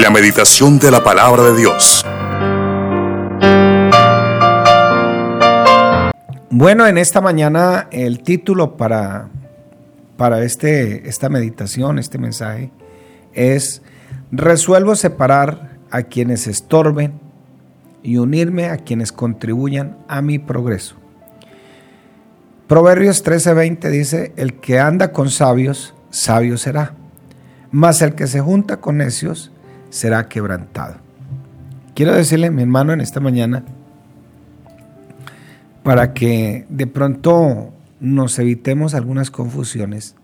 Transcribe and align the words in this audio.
La 0.00 0.08
meditación 0.08 0.78
de 0.78 0.90
la 0.90 1.04
palabra 1.04 1.42
de 1.42 1.58
Dios. 1.58 2.06
Bueno, 6.48 6.86
en 6.86 6.96
esta 6.96 7.20
mañana 7.20 7.86
el 7.90 8.22
título 8.22 8.78
para, 8.78 9.28
para 10.16 10.42
este, 10.42 11.06
esta 11.06 11.28
meditación, 11.28 11.98
este 11.98 12.16
mensaje, 12.16 12.72
es 13.34 13.82
Resuelvo 14.32 14.96
separar 14.96 15.76
a 15.90 16.04
quienes 16.04 16.46
estorben 16.46 17.20
y 18.02 18.16
unirme 18.16 18.70
a 18.70 18.78
quienes 18.78 19.12
contribuyan 19.12 19.98
a 20.08 20.22
mi 20.22 20.38
progreso. 20.38 20.96
Proverbios 22.68 23.22
13:20 23.22 23.90
dice, 23.90 24.32
el 24.36 24.54
que 24.60 24.78
anda 24.78 25.12
con 25.12 25.28
sabios, 25.28 25.94
sabio 26.08 26.56
será, 26.56 26.94
mas 27.70 28.00
el 28.00 28.14
que 28.14 28.26
se 28.26 28.40
junta 28.40 28.78
con 28.78 28.96
necios 28.96 29.49
será 29.90 30.28
quebrantado. 30.28 30.96
Quiero 31.94 32.14
decirle, 32.14 32.50
mi 32.50 32.62
hermano, 32.62 32.92
en 32.92 33.00
esta 33.00 33.20
mañana, 33.20 33.64
para 35.82 36.14
que 36.14 36.66
de 36.68 36.86
pronto 36.86 37.72
nos 38.00 38.38
evitemos 38.38 38.94
algunas 38.94 39.30
confusiones, 39.30 40.14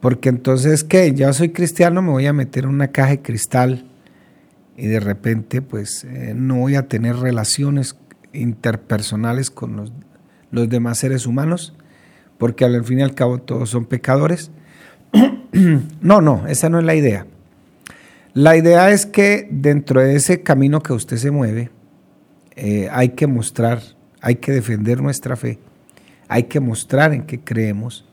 porque 0.00 0.28
entonces, 0.28 0.84
¿qué? 0.84 1.14
Ya 1.14 1.32
soy 1.32 1.50
cristiano, 1.50 2.02
me 2.02 2.10
voy 2.10 2.26
a 2.26 2.34
meter 2.34 2.64
en 2.64 2.70
una 2.70 2.88
caja 2.88 3.10
de 3.10 3.22
cristal 3.22 3.86
y 4.76 4.86
de 4.86 5.00
repente, 5.00 5.62
pues, 5.62 6.04
eh, 6.04 6.34
no 6.36 6.56
voy 6.56 6.74
a 6.74 6.88
tener 6.88 7.16
relaciones 7.16 7.96
interpersonales 8.32 9.50
con 9.50 9.76
los 9.76 9.92
los 10.54 10.68
demás 10.68 10.98
seres 10.98 11.26
humanos, 11.26 11.74
porque 12.38 12.64
al 12.64 12.82
fin 12.84 13.00
y 13.00 13.02
al 13.02 13.14
cabo 13.14 13.38
todos 13.38 13.70
son 13.70 13.84
pecadores. 13.84 14.50
no, 16.00 16.20
no, 16.20 16.46
esa 16.46 16.68
no 16.68 16.78
es 16.78 16.84
la 16.84 16.94
idea. 16.94 17.26
La 18.34 18.56
idea 18.56 18.90
es 18.90 19.06
que 19.06 19.46
dentro 19.48 20.00
de 20.00 20.16
ese 20.16 20.42
camino 20.42 20.82
que 20.82 20.92
usted 20.92 21.18
se 21.18 21.30
mueve, 21.30 21.70
eh, 22.56 22.88
hay 22.90 23.10
que 23.10 23.28
mostrar, 23.28 23.80
hay 24.20 24.36
que 24.36 24.50
defender 24.50 25.00
nuestra 25.00 25.36
fe, 25.36 25.60
hay 26.26 26.42
que 26.44 26.58
mostrar 26.58 27.12
en 27.12 27.26
qué 27.26 27.38
creemos. 27.38 28.04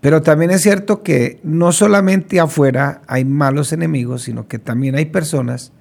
Pero 0.00 0.22
también 0.22 0.52
es 0.52 0.60
cierto 0.60 1.02
que 1.02 1.40
no 1.42 1.72
solamente 1.72 2.38
afuera 2.38 3.02
hay 3.08 3.24
malos 3.24 3.72
enemigos, 3.72 4.22
sino 4.22 4.46
que 4.46 4.60
también 4.60 4.94
hay 4.94 5.06
personas 5.06 5.72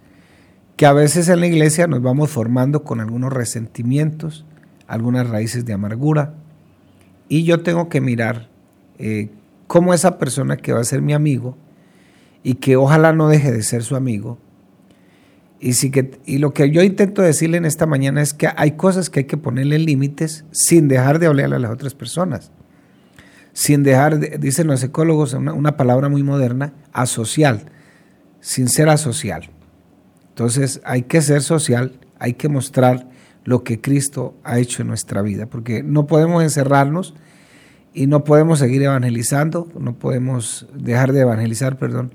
que 0.76 0.88
a 0.88 0.94
veces 0.94 1.30
en 1.30 1.42
la 1.42 1.48
iglesia 1.48 1.86
nos 1.86 2.02
vamos 2.02 2.32
formando 2.32 2.84
con 2.84 3.02
algunos 3.02 3.32
resentimientos, 3.32 4.46
algunas 4.88 5.30
raíces 5.30 5.64
de 5.66 5.74
amargura. 5.74 6.34
Y 7.30 7.44
yo 7.44 7.62
tengo 7.62 7.88
que 7.88 8.02
mirar 8.02 8.50
eh, 8.98 9.30
cómo 9.68 9.94
esa 9.94 10.18
persona 10.18 10.58
que 10.58 10.74
va 10.74 10.80
a 10.80 10.86
ser 10.86 11.04
mi 11.04 11.14
amigo 11.14 11.56
y 12.44 12.56
que 12.56 12.75
ojalá 12.75 13.14
no 13.14 13.28
deje 13.28 13.52
de 13.52 13.64
ser 13.64 13.84
su 13.84 13.95
amigo. 13.95 14.38
Y, 15.59 15.73
que, 15.92 16.20
y 16.25 16.39
lo 16.39 16.53
que 16.53 16.72
yo 16.72 16.81
intento 16.81 17.22
decirle 17.22 17.58
en 17.58 17.66
esta 17.66 17.86
mañana 17.86 18.22
es 18.22 18.34
que 18.34 18.50
hay 18.56 18.72
cosas 18.72 19.11
que 19.11 19.20
hay 19.20 19.25
que 19.25 19.38
ponerle 19.38 19.78
límites 19.78 20.44
sin 20.52 20.88
dejar 20.88 21.19
de 21.19 21.28
hablarle 21.28 21.56
a 21.56 21.59
las 21.59 21.72
otras 21.72 21.94
personas. 21.94 22.52
Sin 23.53 23.84
dejar, 23.84 24.39
dicen 24.39 24.67
los 24.67 24.81
ecólogos, 24.84 25.34
una, 25.34 25.53
una 25.53 25.78
palabra 25.78 26.09
muy 26.09 26.23
moderna, 26.23 26.73
asocial, 26.94 27.66
sin 28.39 28.69
ser 28.69 28.89
asocial. 28.89 29.50
Entonces 30.30 30.81
hay 30.84 31.03
que 31.03 31.22
ser 31.22 31.44
social, 31.44 32.00
hay 32.17 32.34
que 32.34 32.50
mostrar 32.50 33.08
lo 33.44 33.64
que 33.64 33.81
Cristo 33.81 34.36
ha 34.44 34.59
hecho 34.59 34.81
en 34.81 34.88
nuestra 34.88 35.22
vida, 35.22 35.46
porque 35.46 35.84
no 35.84 36.07
podemos 36.07 36.41
encerrarnos 36.44 37.13
y 37.94 38.07
no 38.07 38.24
podemos 38.24 38.59
seguir 38.59 38.84
evangelizando, 38.84 39.68
no 39.78 39.94
podemos 39.94 40.68
dejar 40.74 41.12
de 41.13 41.22
evangelizar, 41.22 41.78
perdón. 41.78 42.13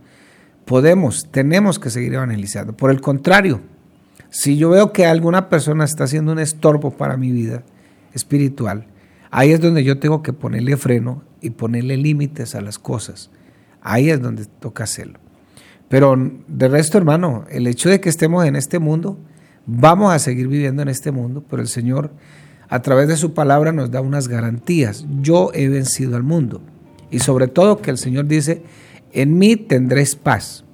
Podemos, 0.67 1.29
tenemos 1.31 1.79
que 1.79 1.89
seguir 1.89 2.13
evangelizando. 2.13 2.77
Por 2.77 2.91
el 2.91 3.01
contrario, 3.01 3.63
si 4.29 4.59
yo 4.59 4.69
veo 4.69 4.93
que 4.93 5.07
alguna 5.07 5.49
persona 5.49 5.85
está 5.85 6.05
haciendo 6.05 6.33
un 6.33 6.39
estorbo 6.39 6.91
para 6.91 7.17
mi 7.17 7.33
vida 7.33 7.63
espiritual, 8.13 8.87
ahí 9.31 9.53
es 9.53 9.61
donde 9.63 9.83
yo 9.83 9.99
tengo 9.99 10.23
que 10.23 10.35
ponerle 10.35 10.77
freno 10.77 11.23
y 11.41 11.51
ponerle 11.51 11.97
límites 11.97 12.55
a 12.55 12.61
las 12.61 12.79
cosas. 12.79 13.31
Ahí 13.81 14.11
es 14.11 14.21
donde 14.21 14.45
toca 14.45 14.85
hacerlo. 14.85 15.19
Pero 15.89 16.17
de 16.49 16.69
resto, 16.69 16.99
hermano, 16.99 17.47
el 17.49 17.67
hecho 17.67 17.89
de 17.89 18.01
que 18.01 18.11
estemos 18.11 18.45
en 18.45 18.57
este 18.57 18.79
mundo, 18.79 19.19
Vamos 19.67 20.15
a 20.15 20.21
seguir 20.21 20.47
viviendo 20.47 20.83
en 20.83 20.89
este 20.89 21.11
mundo, 21.11 21.45
pero 21.51 21.61
el 21.61 21.67
Señor 21.67 22.13
a 22.69 22.83
través 22.83 23.09
de 23.09 23.17
su 23.17 23.35
palabra 23.35 23.73
nos 23.73 23.91
da 23.91 24.01
unas 24.01 24.29
garantías. 24.29 25.05
Yo 25.21 25.51
he 25.55 25.69
vencido 25.69 26.15
al 26.15 26.23
mundo. 26.23 26.61
Y 27.11 27.19
sobre 27.19 27.49
todo 27.49 27.83
que 27.83 27.91
el 27.91 27.99
Señor 27.99 28.27
dice, 28.27 28.63
en 29.13 29.39
mí 29.39 29.57
tendréis 29.57 30.17
paz. 30.17 30.65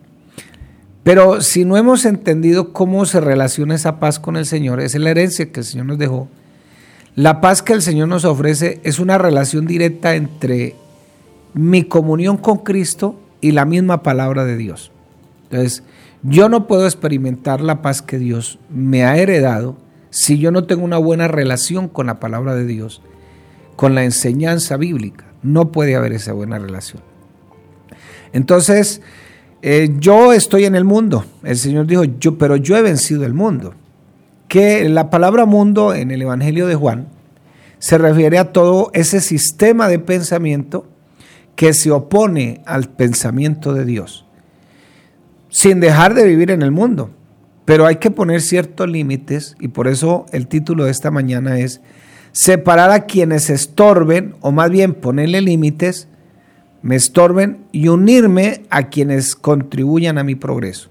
Pero 1.03 1.41
si 1.41 1.65
no 1.65 1.76
hemos 1.76 2.04
entendido 2.04 2.72
cómo 2.72 3.06
se 3.06 3.20
relaciona 3.20 3.75
esa 3.75 3.98
paz 3.98 4.20
con 4.20 4.37
el 4.37 4.47
Señor, 4.47 4.81
es 4.81 4.94
la 4.94 5.10
herencia 5.10 5.50
que 5.50 5.60
el 5.60 5.66
Señor 5.66 5.87
nos 5.87 5.98
dejó. 5.98 6.28
La 7.15 7.41
paz 7.41 7.62
que 7.62 7.72
el 7.72 7.82
Señor 7.82 8.09
nos 8.09 8.25
ofrece 8.25 8.81
es 8.84 8.98
una 8.98 9.19
relación 9.19 9.66
directa 9.66 10.15
entre 10.15 10.76
mi 11.54 11.84
comunión 11.84 12.37
con 12.37 12.59
Cristo 12.59 13.21
y 13.41 13.50
la 13.53 13.65
misma 13.65 14.03
palabra 14.03 14.44
de 14.44 14.56
Dios. 14.56 14.92
Entonces, 15.44 15.82
yo 16.22 16.48
no 16.48 16.66
puedo 16.66 16.84
experimentar 16.84 17.60
la 17.60 17.82
paz 17.82 18.00
que 18.00 18.19
Dios 18.19 18.59
me 18.71 19.04
ha 19.04 19.16
heredado 19.16 19.76
si 20.10 20.38
yo 20.38 20.53
no 20.53 20.65
tengo 20.65 20.84
una 20.84 20.98
buena 20.98 21.26
relación 21.26 21.88
con 21.88 22.06
la 22.06 22.21
palabra 22.21 22.54
de 22.54 22.65
Dios, 22.65 23.03
con 23.76 23.94
la 23.94 24.04
enseñanza 24.04 24.76
bíblica. 24.76 25.25
No 25.42 25.72
puede 25.72 25.97
haber 25.97 26.12
esa 26.12 26.32
buena 26.32 26.59
relación. 26.59 27.03
Entonces, 28.32 29.03
eh, 29.62 29.94
yo 29.98 30.32
estoy 30.32 30.65
en 30.65 30.75
el 30.75 30.84
mundo. 30.84 31.25
El 31.43 31.56
Señor 31.56 31.87
dijo, 31.87 32.04
yo, 32.04 32.38
pero 32.38 32.56
yo 32.56 32.76
he 32.76 32.82
vencido 32.82 33.25
el 33.25 33.34
mundo. 33.34 33.75
Que 34.48 34.88
la 34.88 35.10
palabra 35.10 35.47
mundo 35.47 35.94
en 35.94 36.10
el 36.10 36.22
Evangelio 36.22 36.66
de 36.66 36.75
Juan 36.75 37.09
se 37.78 37.98
refiere 37.98 38.38
a 38.38 38.53
todo 38.53 38.91
ese 38.94 39.21
sistema 39.21 39.88
de 39.88 39.98
pensamiento 39.98 40.87
que 41.56 41.72
se 41.72 41.91
opone 41.91 42.62
al 42.66 42.88
pensamiento 42.88 43.72
de 43.75 43.84
Dios 43.84 44.26
sin 45.53 45.81
dejar 45.81 46.15
de 46.15 46.25
vivir 46.25 46.50
en 46.50 46.62
el 46.62 46.72
mundo. 46.72 47.10
Pero 47.65 47.87
hay 47.87 47.97
que 47.97 48.10
poner 48.10 48.41
ciertos 48.41 48.88
límites 48.88 49.54
y 49.60 49.69
por 49.69 49.87
eso 49.87 50.26
el 50.32 50.48
título 50.48 50.87
de 50.87 50.91
esta 50.91 51.12
mañana 51.12 51.59
es 51.59 51.81
separar 52.32 52.91
a 52.91 53.04
quienes 53.04 53.50
estorben, 53.50 54.34
o 54.41 54.50
más 54.50 54.71
bien 54.71 54.94
ponerle 54.94 55.42
límites, 55.42 56.09
me 56.82 56.97
estorben 56.97 57.65
y 57.72 57.88
unirme 57.88 58.65
a 58.70 58.88
quienes 58.88 59.34
contribuyan 59.34 60.19
a 60.19 60.25
mi 60.25 60.34
progreso. 60.34 60.91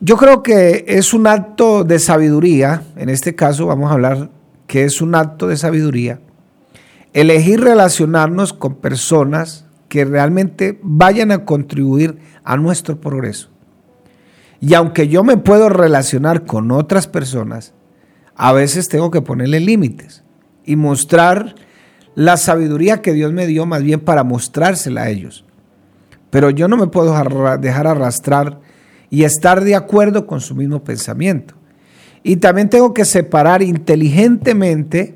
Yo 0.00 0.16
creo 0.16 0.42
que 0.42 0.84
es 0.88 1.14
un 1.14 1.26
acto 1.26 1.84
de 1.84 1.98
sabiduría, 1.98 2.82
en 2.96 3.08
este 3.08 3.34
caso 3.34 3.66
vamos 3.66 3.90
a 3.90 3.94
hablar 3.94 4.30
que 4.66 4.84
es 4.84 5.00
un 5.00 5.14
acto 5.14 5.48
de 5.48 5.56
sabiduría, 5.56 6.20
elegir 7.12 7.60
relacionarnos 7.60 8.52
con 8.52 8.74
personas 8.74 9.64
que 9.88 10.04
realmente 10.04 10.78
vayan 10.82 11.30
a 11.30 11.44
contribuir 11.44 12.18
a 12.44 12.56
nuestro 12.56 13.00
progreso. 13.00 13.48
Y 14.60 14.74
aunque 14.74 15.08
yo 15.08 15.22
me 15.24 15.36
puedo 15.36 15.68
relacionar 15.68 16.44
con 16.44 16.70
otras 16.72 17.06
personas, 17.06 17.72
a 18.34 18.52
veces 18.52 18.88
tengo 18.88 19.10
que 19.10 19.22
ponerle 19.22 19.60
límites 19.60 20.24
y 20.64 20.76
mostrar 20.76 21.54
la 22.16 22.38
sabiduría 22.38 23.02
que 23.02 23.12
Dios 23.12 23.32
me 23.32 23.46
dio 23.46 23.66
más 23.66 23.82
bien 23.82 24.00
para 24.00 24.24
mostrársela 24.24 25.02
a 25.02 25.10
ellos. 25.10 25.44
Pero 26.30 26.50
yo 26.50 26.66
no 26.66 26.76
me 26.76 26.88
puedo 26.88 27.14
dejar 27.58 27.86
arrastrar 27.86 28.58
y 29.10 29.24
estar 29.24 29.62
de 29.62 29.76
acuerdo 29.76 30.26
con 30.26 30.40
su 30.40 30.56
mismo 30.56 30.82
pensamiento. 30.82 31.54
Y 32.22 32.36
también 32.36 32.70
tengo 32.70 32.92
que 32.92 33.04
separar 33.04 33.62
inteligentemente 33.62 35.14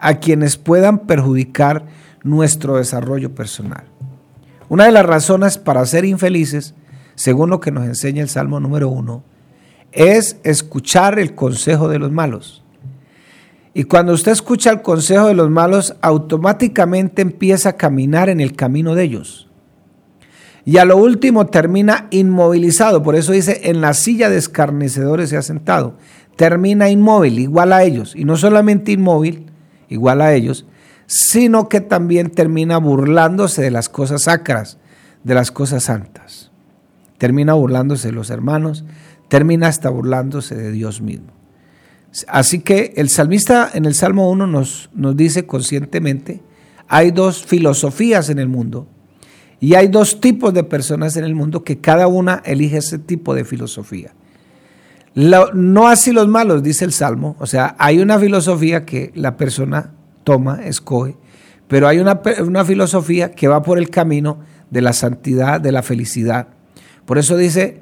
a 0.00 0.18
quienes 0.18 0.58
puedan 0.58 0.98
perjudicar 1.06 1.86
nuestro 2.24 2.76
desarrollo 2.76 3.34
personal. 3.34 3.84
Una 4.68 4.86
de 4.86 4.92
las 4.92 5.06
razones 5.06 5.58
para 5.58 5.86
ser 5.86 6.04
infelices, 6.04 6.74
según 7.14 7.50
lo 7.50 7.60
que 7.60 7.70
nos 7.70 7.84
enseña 7.84 8.22
el 8.22 8.28
Salmo 8.28 8.58
número 8.58 8.88
uno, 8.88 9.22
es 9.92 10.38
escuchar 10.42 11.20
el 11.20 11.36
consejo 11.36 11.88
de 11.88 12.00
los 12.00 12.10
malos. 12.10 12.61
Y 13.74 13.84
cuando 13.84 14.12
usted 14.12 14.32
escucha 14.32 14.70
el 14.70 14.82
consejo 14.82 15.28
de 15.28 15.34
los 15.34 15.50
malos, 15.50 15.96
automáticamente 16.02 17.22
empieza 17.22 17.70
a 17.70 17.76
caminar 17.76 18.28
en 18.28 18.40
el 18.40 18.54
camino 18.54 18.94
de 18.94 19.04
ellos. 19.04 19.48
Y 20.64 20.76
a 20.76 20.84
lo 20.84 20.96
último 20.96 21.46
termina 21.46 22.06
inmovilizado. 22.10 23.02
Por 23.02 23.16
eso 23.16 23.32
dice, 23.32 23.62
en 23.64 23.80
la 23.80 23.94
silla 23.94 24.28
de 24.28 24.36
escarnecedores 24.36 25.30
se 25.30 25.36
ha 25.36 25.42
sentado. 25.42 25.96
Termina 26.36 26.90
inmóvil, 26.90 27.38
igual 27.38 27.72
a 27.72 27.82
ellos. 27.82 28.14
Y 28.14 28.24
no 28.24 28.36
solamente 28.36 28.92
inmóvil, 28.92 29.46
igual 29.88 30.20
a 30.20 30.34
ellos, 30.34 30.66
sino 31.06 31.68
que 31.68 31.80
también 31.80 32.30
termina 32.30 32.78
burlándose 32.78 33.62
de 33.62 33.70
las 33.70 33.88
cosas 33.88 34.22
sacras, 34.22 34.78
de 35.24 35.34
las 35.34 35.50
cosas 35.50 35.84
santas. 35.84 36.50
Termina 37.18 37.54
burlándose 37.54 38.08
de 38.08 38.14
los 38.14 38.30
hermanos, 38.30 38.84
termina 39.28 39.68
hasta 39.68 39.90
burlándose 39.90 40.54
de 40.54 40.72
Dios 40.72 41.00
mismo. 41.00 41.41
Así 42.28 42.60
que 42.60 42.92
el 42.96 43.08
salmista 43.08 43.70
en 43.72 43.86
el 43.86 43.94
Salmo 43.94 44.30
1 44.30 44.46
nos, 44.46 44.90
nos 44.94 45.16
dice 45.16 45.46
conscientemente, 45.46 46.42
hay 46.88 47.10
dos 47.10 47.44
filosofías 47.44 48.28
en 48.28 48.38
el 48.38 48.48
mundo 48.48 48.86
Y 49.60 49.74
hay 49.76 49.88
dos 49.88 50.20
tipos 50.20 50.52
de 50.52 50.64
personas 50.64 51.16
en 51.16 51.24
el 51.24 51.34
mundo 51.34 51.64
que 51.64 51.78
cada 51.78 52.06
una 52.08 52.42
elige 52.44 52.78
ese 52.78 52.98
tipo 52.98 53.34
de 53.34 53.44
filosofía. 53.44 54.12
no 55.14 55.88
así 55.88 56.12
los 56.12 56.28
malos, 56.28 56.62
dice 56.62 56.84
el 56.84 56.92
Salmo. 56.92 57.36
O 57.38 57.46
sea, 57.46 57.76
hay 57.78 58.00
una 58.00 58.18
filosofía 58.18 58.84
que 58.84 59.12
la 59.14 59.36
persona 59.36 59.92
toma, 60.24 60.64
escoge, 60.64 61.16
pero 61.68 61.88
hay 61.88 61.98
una, 61.98 62.20
una 62.44 62.64
filosofía 62.64 63.30
que 63.30 63.48
va 63.48 63.62
por 63.62 63.78
el 63.78 63.88
camino 63.88 64.40
de 64.70 64.82
la 64.82 64.92
santidad, 64.92 65.60
de 65.60 65.72
la 65.72 65.82
felicidad. 65.82 66.48
Por 67.06 67.18
eso 67.18 67.36
dice, 67.36 67.80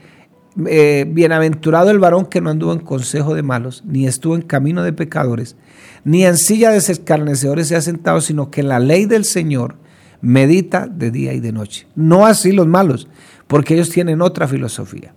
eh, 0.67 1.07
bienaventurado 1.09 1.91
el 1.91 1.99
varón 1.99 2.27
que 2.27 2.41
no 2.41 2.51
anduvo 2.51 2.73
en 2.73 2.81
consejo 2.81 3.35
de 3.35 3.43
malos, 3.43 3.83
ni 3.87 4.07
estuvo 4.07 4.35
en 4.35 4.43
camino 4.43 4.83
de 4.83 4.93
pecadores, 4.93 5.57
ni 6.05 6.25
en 6.25 6.37
silla 6.37 6.71
de 6.71 6.79
escarnecedores 6.79 7.69
se 7.69 7.77
ha 7.77 7.81
sentado, 7.81 8.21
sino 8.21 8.51
que 8.51 8.61
en 8.63 8.69
la 8.69 8.79
ley 8.79 9.07
del 9.07 9.25
Señor 9.25 9.77
medita 10.21 10.87
de 10.87 11.11
día 11.11 11.33
y 11.33 11.41
de 11.41 11.53
noche. 11.53 11.87
No 11.95 12.27
así 12.27 12.53
los 12.53 12.67
malos, 12.67 13.09
porque 13.47 13.75
ellos 13.75 13.91
tienen 13.91 14.23
otra 14.23 14.49
filosofía. 14.49 15.15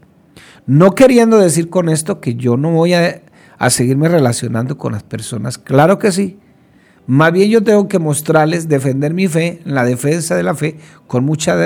No 0.66 0.96
queriendo 0.96 1.38
decir 1.38 1.70
con 1.70 1.90
esto 1.90 2.22
que 2.22 2.36
yo 2.36 2.58
no 2.58 2.72
voy 2.72 2.94
a, 2.94 3.22
a 3.58 3.70
seguirme 3.70 4.08
relacionando 4.08 4.78
con 4.78 4.94
las 4.94 5.04
personas, 5.04 5.58
claro 5.58 6.00
que 6.00 6.12
sí. 6.12 6.38
Más 7.06 7.34
bien 7.34 7.50
yo 7.50 7.62
tengo 7.62 7.90
que 7.90 8.00
mostrarles, 8.00 8.70
defender 8.70 9.14
mi 9.14 9.28
fe, 9.28 9.60
la 9.66 9.84
defensa 9.84 10.36
de 10.36 10.44
la 10.44 10.56
fe, 10.56 10.78
con 11.06 11.26
mucha 11.26 11.58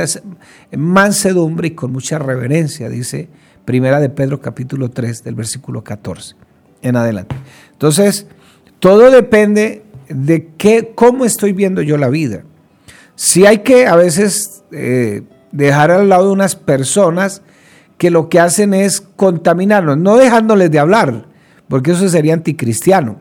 mansedumbre 0.75 1.67
y 1.67 1.71
con 1.71 1.91
mucha 1.91 2.17
reverencia, 2.17 2.89
dice 2.89 3.29
Primera 3.67 3.99
de 3.99 4.07
Pedro 4.07 4.39
capítulo 4.39 4.91
3 4.91 5.25
del 5.25 5.35
versículo 5.35 5.83
14 5.83 6.37
en 6.83 6.95
adelante. 6.95 7.35
Entonces, 7.73 8.25
todo 8.79 9.11
depende 9.11 9.83
de 10.07 10.51
qué, 10.57 10.93
cómo 10.95 11.25
estoy 11.25 11.51
viendo 11.51 11.81
yo 11.81 11.97
la 11.97 12.07
vida. 12.07 12.43
Si 13.15 13.45
hay 13.45 13.57
que 13.63 13.85
a 13.85 13.97
veces 13.97 14.63
eh, 14.71 15.23
dejar 15.51 15.91
al 15.91 16.07
lado 16.07 16.31
unas 16.31 16.55
personas 16.55 17.41
que 17.97 18.09
lo 18.09 18.29
que 18.29 18.39
hacen 18.39 18.73
es 18.73 19.01
contaminarnos, 19.01 19.97
no 19.97 20.15
dejándoles 20.15 20.71
de 20.71 20.79
hablar, 20.79 21.25
porque 21.67 21.91
eso 21.91 22.07
sería 22.07 22.35
anticristiano, 22.35 23.17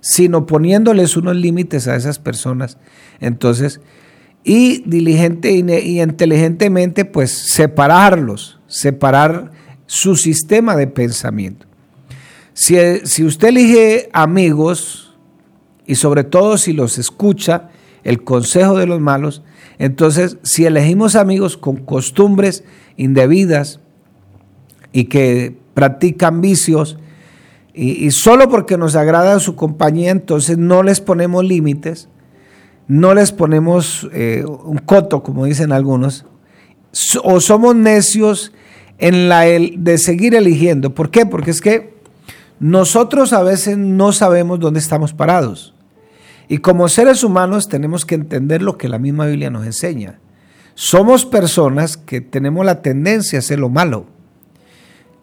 sino 0.00 0.44
poniéndoles 0.44 1.16
unos 1.16 1.36
límites 1.36 1.86
a 1.86 1.94
esas 1.94 2.18
personas. 2.18 2.78
Entonces, 3.20 3.80
y 4.42 4.82
diligente 4.90 5.52
y 5.52 6.00
inteligentemente, 6.00 7.04
pues 7.04 7.30
separarlos, 7.30 8.58
separar 8.66 9.52
su 9.88 10.16
sistema 10.16 10.76
de 10.76 10.86
pensamiento. 10.86 11.66
Si, 12.52 12.76
si 13.04 13.24
usted 13.24 13.48
elige 13.48 14.10
amigos 14.12 15.16
y 15.86 15.94
sobre 15.94 16.24
todo 16.24 16.58
si 16.58 16.74
los 16.74 16.98
escucha 16.98 17.70
el 18.04 18.22
consejo 18.22 18.76
de 18.76 18.86
los 18.86 19.00
malos, 19.00 19.42
entonces 19.78 20.36
si 20.42 20.66
elegimos 20.66 21.16
amigos 21.16 21.56
con 21.56 21.76
costumbres 21.76 22.64
indebidas 22.96 23.80
y 24.92 25.04
que 25.04 25.56
practican 25.72 26.42
vicios, 26.42 26.98
y, 27.72 28.10
solo 28.10 28.48
porque 28.48 28.76
nos 28.76 28.96
agrada 28.96 29.38
su 29.38 29.54
compañía, 29.54 30.10
entonces 30.10 30.58
no 30.58 30.82
les 30.82 31.00
ponemos 31.00 31.44
límites, 31.44 32.08
no 32.88 33.14
les 33.14 33.30
ponemos 33.30 34.08
eh, 34.12 34.44
un 34.44 34.78
coto, 34.78 35.22
como 35.22 35.44
dicen 35.44 35.70
algunos, 35.70 36.26
o 37.22 37.40
somos 37.40 37.76
necios 37.76 38.52
en 38.98 39.28
la 39.28 39.42
de 39.42 39.98
seguir 39.98 40.34
eligiendo. 40.34 40.94
¿Por 40.94 41.10
qué? 41.10 41.26
Porque 41.26 41.50
es 41.50 41.60
que 41.60 41.94
nosotros 42.60 43.32
a 43.32 43.42
veces 43.42 43.78
no 43.78 44.12
sabemos 44.12 44.58
dónde 44.60 44.80
estamos 44.80 45.12
parados. 45.12 45.74
Y 46.48 46.58
como 46.58 46.88
seres 46.88 47.22
humanos 47.22 47.68
tenemos 47.68 48.04
que 48.04 48.14
entender 48.14 48.62
lo 48.62 48.78
que 48.78 48.88
la 48.88 48.98
misma 48.98 49.26
Biblia 49.26 49.50
nos 49.50 49.66
enseña. 49.66 50.18
Somos 50.74 51.24
personas 51.24 51.96
que 51.96 52.20
tenemos 52.20 52.64
la 52.64 52.82
tendencia 52.82 53.38
a 53.38 53.40
hacer 53.40 53.58
lo 53.58 53.68
malo. 53.68 54.06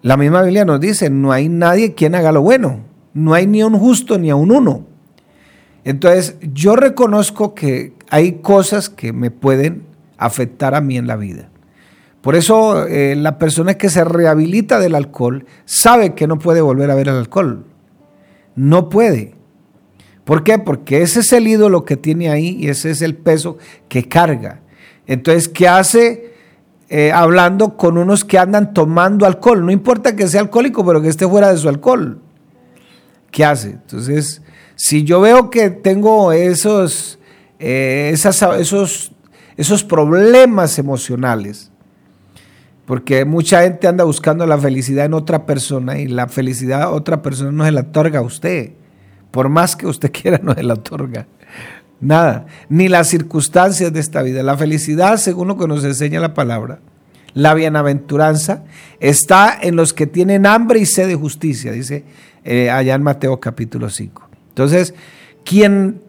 La 0.02 0.18
misma 0.18 0.44
Biblia 0.44 0.66
nos 0.66 0.80
dice, 0.80 1.10
no 1.10 1.32
hay 1.32 1.50
nadie 1.50 1.96
quien 1.96 2.14
haga 2.14 2.32
lo 2.32 2.42
bueno. 2.42 2.82
No 3.14 3.34
hay 3.34 3.48
ni 3.48 3.64
un 3.64 3.78
justo 3.78 4.18
ni 4.18 4.30
a 4.30 4.36
un 4.36 4.52
uno. 4.52 4.86
Entonces, 5.84 6.36
yo 6.42 6.76
reconozco 6.76 7.56
que 7.56 7.94
hay 8.10 8.34
cosas 8.34 8.90
que 8.90 9.14
me 9.14 9.32
pueden 9.32 9.84
afectar 10.18 10.76
a 10.76 10.82
mí 10.82 10.98
en 10.98 11.08
la 11.08 11.16
vida. 11.16 11.50
Por 12.26 12.36
eso 12.36 12.88
eh, 12.88 13.16
la 13.16 13.38
persona 13.38 13.76
que 13.76 13.88
se 13.88 14.04
rehabilita 14.04 14.80
del 14.80 14.96
alcohol 14.96 15.46
sabe 15.66 16.16
que 16.16 16.26
no 16.26 16.40
puede 16.40 16.60
volver 16.60 16.90
a 16.90 16.96
ver 16.96 17.08
el 17.08 17.18
alcohol. 17.18 17.66
No 18.56 18.90
puede. 18.90 19.36
¿Por 20.24 20.44
qué? 20.44 20.58
Porque 20.58 21.04
ese 21.04 21.20
es 21.20 21.32
el 21.34 21.48
ídolo 21.48 21.86
que 21.86 21.98
tiene 21.98 22.32
ahí 22.32 22.58
y 22.60 22.70
ese 22.70 22.90
es 22.90 23.04
el 23.04 23.14
peso 23.14 23.60
que 23.88 24.08
carga. 24.08 24.62
Entonces, 25.06 25.48
¿qué 25.48 25.68
hace 25.68 26.34
eh, 26.90 27.12
hablando 27.12 27.78
con 27.78 27.96
unos 27.96 28.26
que 28.26 28.40
andan 28.40 28.74
tomando 28.74 29.28
alcohol? 29.28 29.64
No 29.64 29.72
importa 29.72 30.16
que 30.16 30.28
sea 30.28 30.42
alcohólico, 30.42 30.84
pero 30.84 31.04
que 31.04 31.10
esté 31.10 31.28
fuera 31.28 31.52
de 31.52 31.60
su 31.60 31.70
alcohol. 31.70 32.24
¿Qué 33.30 33.46
hace? 33.46 33.70
Entonces, 33.70 34.42
si 34.74 35.04
yo 35.04 35.22
veo 35.22 35.52
que 35.52 35.70
tengo 35.70 36.32
esos, 36.32 37.20
eh, 37.60 38.10
esos, 38.12 39.12
esos 39.58 39.84
problemas 39.84 40.80
emocionales, 40.80 41.72
porque 42.86 43.26
mucha 43.26 43.64
gente 43.64 43.88
anda 43.88 44.04
buscando 44.04 44.46
la 44.46 44.58
felicidad 44.58 45.06
en 45.06 45.14
otra 45.14 45.46
persona 45.46 45.98
y 45.98 46.08
la 46.08 46.28
felicidad 46.28 46.84
a 46.84 46.90
otra 46.92 47.22
persona 47.22 47.52
no 47.52 47.66
se 47.66 47.72
la 47.72 47.82
otorga 47.82 48.20
a 48.20 48.24
usted. 48.24 48.74
Por 49.32 49.50
más 49.50 49.76
que 49.76 49.88
usted 49.88 50.12
quiera, 50.22 50.40
no 50.42 50.54
se 50.54 50.64
la 50.64 50.76
otorga. 50.76 51.28
Nada. 52.00 52.46
Ni 52.70 52.88
las 52.88 53.08
circunstancias 53.08 53.92
de 53.92 54.00
esta 54.00 54.22
vida. 54.22 54.44
La 54.44 54.58
felicidad, 54.58 55.18
según 55.18 55.48
lo 55.48 55.58
que 55.58 55.68
nos 55.68 55.84
enseña 55.84 56.20
la 56.20 56.34
palabra, 56.34 56.80
la 57.34 57.54
bienaventuranza, 57.54 58.64
está 59.00 59.58
en 59.60 59.76
los 59.76 59.94
que 59.94 60.06
tienen 60.06 60.46
hambre 60.46 60.80
y 60.80 60.86
sed 60.86 61.08
de 61.08 61.16
justicia, 61.16 61.72
dice 61.72 62.06
eh, 62.44 62.70
allá 62.70 62.94
en 62.94 63.04
Mateo 63.04 63.40
capítulo 63.40 63.90
5. 63.90 64.30
Entonces, 64.50 64.94
quien 65.44 66.02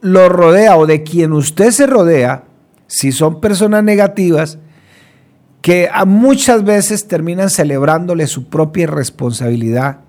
lo 0.00 0.28
rodea 0.28 0.76
o 0.76 0.86
de 0.86 1.02
quien 1.04 1.32
usted 1.32 1.70
se 1.70 1.86
rodea, 1.86 2.44
si 2.86 3.12
son 3.12 3.40
personas 3.40 3.82
negativas, 3.84 4.58
que 5.64 5.88
muchas 6.04 6.62
veces 6.62 7.08
terminan 7.08 7.48
celebrándole 7.48 8.26
su 8.26 8.50
propia 8.50 8.82
irresponsabilidad, 8.82 10.00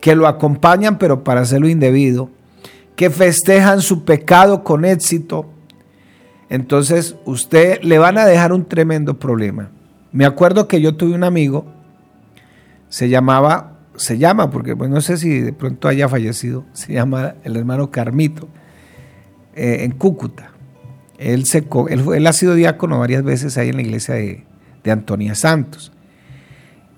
que 0.00 0.16
lo 0.16 0.26
acompañan 0.26 0.98
pero 0.98 1.22
para 1.22 1.42
hacerlo 1.42 1.68
indebido, 1.68 2.28
que 2.96 3.08
festejan 3.08 3.82
su 3.82 4.04
pecado 4.04 4.64
con 4.64 4.84
éxito, 4.84 5.48
entonces 6.48 7.14
usted 7.24 7.80
le 7.84 8.00
van 8.00 8.18
a 8.18 8.26
dejar 8.26 8.52
un 8.52 8.64
tremendo 8.64 9.16
problema. 9.16 9.70
Me 10.10 10.24
acuerdo 10.24 10.66
que 10.66 10.80
yo 10.80 10.96
tuve 10.96 11.14
un 11.14 11.22
amigo, 11.22 11.66
se 12.88 13.08
llamaba, 13.08 13.78
se 13.94 14.18
llama, 14.18 14.50
porque 14.50 14.74
pues 14.74 14.90
no 14.90 15.00
sé 15.00 15.18
si 15.18 15.38
de 15.38 15.52
pronto 15.52 15.86
haya 15.86 16.08
fallecido, 16.08 16.64
se 16.72 16.94
llama 16.94 17.36
el 17.44 17.54
hermano 17.54 17.92
Carmito, 17.92 18.48
eh, 19.54 19.84
en 19.84 19.92
Cúcuta. 19.92 20.50
Él, 21.16 21.46
se, 21.46 21.64
él 21.90 22.26
ha 22.26 22.32
sido 22.32 22.56
diácono 22.56 22.98
varias 22.98 23.22
veces 23.22 23.56
ahí 23.56 23.68
en 23.68 23.76
la 23.76 23.82
iglesia 23.82 24.16
de, 24.16 24.49
de 24.82 24.90
Antonia 24.90 25.34
Santos. 25.34 25.92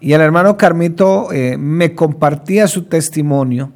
Y 0.01 0.13
el 0.15 0.21
hermano 0.21 0.57
Carmito 0.57 1.33
eh, 1.33 1.57
me 1.57 1.95
compartía 1.95 2.67
su 2.67 2.85
testimonio 2.85 3.73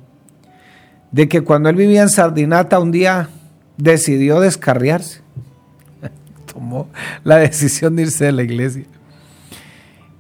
de 1.13 1.29
que 1.29 1.43
cuando 1.43 1.69
él 1.69 1.77
vivía 1.77 2.03
en 2.03 2.09
Sardinata 2.09 2.81
un 2.81 2.91
día 2.91 3.29
decidió 3.77 4.41
descarriarse. 4.41 5.21
Tomó 6.53 6.89
la 7.23 7.37
decisión 7.37 7.97
de 7.97 8.03
irse 8.03 8.25
de 8.25 8.33
la 8.33 8.43
iglesia. 8.43 8.85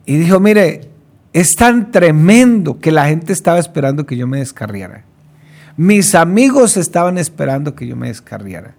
Y 0.04 0.16
dijo, 0.16 0.38
mire, 0.38 0.82
es 1.32 1.54
tan 1.56 1.90
tremendo 1.90 2.78
que 2.78 2.92
la 2.92 3.06
gente 3.06 3.32
estaba 3.32 3.58
esperando 3.58 4.06
que 4.06 4.16
yo 4.16 4.26
me 4.26 4.38
descarriara. 4.38 5.04
Mis 5.76 6.14
amigos 6.14 6.76
estaban 6.76 7.18
esperando 7.18 7.74
que 7.74 7.86
yo 7.86 7.96
me 7.96 8.08
descarriara. 8.08 8.74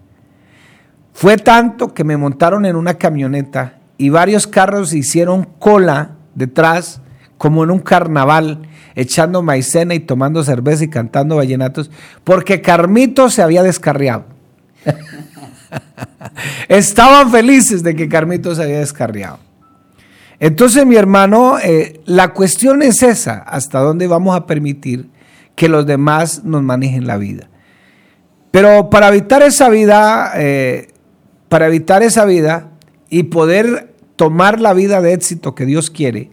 Fue 1.14 1.38
tanto 1.38 1.94
que 1.94 2.04
me 2.04 2.18
montaron 2.18 2.66
en 2.66 2.76
una 2.76 2.94
camioneta 2.94 3.76
y 3.98 4.10
varios 4.10 4.48
carros 4.48 4.94
hicieron 4.94 5.48
cola 5.60 6.12
detrás, 6.36 7.01
como 7.38 7.63
en 7.63 7.72
un 7.72 7.80
carnaval, 7.80 8.62
echando 8.96 9.42
maicena 9.42 9.94
y 9.94 10.00
tomando 10.00 10.44
cerveza 10.44 10.84
y 10.84 10.89
cantando 10.89 11.36
vallenatos, 11.36 11.92
porque 12.24 12.62
Carmito 12.62 13.30
se 13.30 13.42
había 13.42 13.63
descarriado. 13.63 14.25
Estaban 16.68 17.32
felices 17.32 17.84
de 17.84 17.96
que 17.96 18.10
Carmito 18.10 18.56
se 18.56 18.63
había 18.63 18.80
descarriado. 18.80 19.39
Entonces, 20.39 20.86
mi 20.86 20.96
hermano, 20.96 21.58
eh, 21.60 22.01
la 22.06 22.34
cuestión 22.34 22.84
es 22.84 23.01
esa, 23.01 23.39
hasta 23.39 23.80
dónde 23.80 24.08
vamos 24.08 24.36
a 24.36 24.46
permitir 24.46 25.10
que 25.56 25.68
los 25.68 25.88
demás 25.88 26.44
nos 26.44 26.62
manejen 26.62 27.08
la 27.08 27.18
vida. 27.18 27.50
Pero 28.51 28.89
para 28.89 29.10
evitar 29.10 29.42
esa 29.42 29.70
vida, 29.70 30.32
eh, 30.36 30.89
para 31.50 31.68
evitar 31.68 32.04
esa 32.04 32.25
vida, 32.25 32.70
y 33.10 33.24
poder 33.24 33.94
tomar 34.16 34.60
la 34.60 34.74
vida 34.74 35.02
de 35.02 35.14
éxito 35.14 35.56
que 35.56 35.66
Dios 35.66 35.90
quiere, 35.90 36.30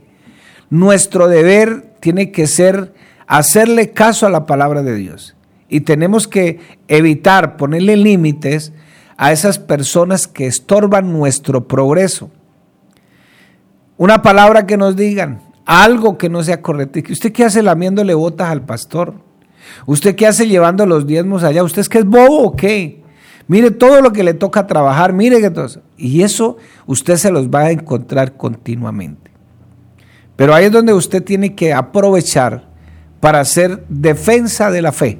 nuestro 0.70 1.28
deber 1.28 1.94
tiene 2.00 2.32
que 2.32 2.46
ser 2.46 2.94
hacerle 3.26 3.92
caso 3.92 4.26
a 4.26 4.30
la 4.30 4.46
palabra 4.46 4.82
de 4.82 4.94
Dios. 4.94 5.36
Y 5.68 5.80
tenemos 5.80 6.28
que 6.28 6.60
evitar 6.88 7.56
ponerle 7.56 7.96
límites 7.96 8.72
a 9.16 9.32
esas 9.32 9.58
personas 9.58 10.26
que 10.26 10.46
estorban 10.46 11.12
nuestro 11.12 11.68
progreso. 11.68 12.30
una 13.96 14.22
palabra 14.22 14.66
que 14.66 14.76
nos 14.76 14.96
digan, 14.96 15.40
algo 15.66 16.18
que 16.18 16.28
no 16.28 16.42
sea 16.42 16.60
correcto. 16.60 17.00
¿Usted 17.12 17.32
qué 17.32 17.44
hace 17.44 17.62
lamiéndole 17.62 18.12
botas 18.14 18.50
al 18.50 18.64
pastor? 18.64 19.14
¿Usted 19.86 20.16
qué 20.16 20.26
hace 20.26 20.48
llevando 20.48 20.84
los 20.84 21.06
diezmos 21.06 21.44
allá? 21.44 21.62
¿Usted 21.62 21.80
es 21.80 21.88
que 21.88 21.98
es 21.98 22.04
bobo 22.04 22.42
o 22.42 22.56
qué? 22.56 23.03
Mire 23.46 23.70
todo 23.70 24.00
lo 24.00 24.12
que 24.12 24.24
le 24.24 24.34
toca 24.34 24.66
trabajar, 24.66 25.12
mire 25.12 25.40
que 25.40 25.50
todo. 25.50 25.68
Y 25.96 26.22
eso 26.22 26.56
usted 26.86 27.16
se 27.16 27.30
los 27.30 27.48
va 27.48 27.60
a 27.60 27.70
encontrar 27.70 28.36
continuamente. 28.36 29.30
Pero 30.36 30.54
ahí 30.54 30.66
es 30.66 30.72
donde 30.72 30.92
usted 30.92 31.22
tiene 31.22 31.54
que 31.54 31.72
aprovechar 31.72 32.68
para 33.20 33.40
hacer 33.40 33.84
defensa 33.88 34.70
de 34.70 34.82
la 34.82 34.92
fe, 34.92 35.18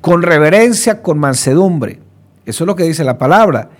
con 0.00 0.22
reverencia, 0.22 1.02
con 1.02 1.18
mansedumbre. 1.18 2.00
Eso 2.46 2.64
es 2.64 2.66
lo 2.66 2.76
que 2.76 2.84
dice 2.84 3.04
la 3.04 3.18
palabra. 3.18 3.70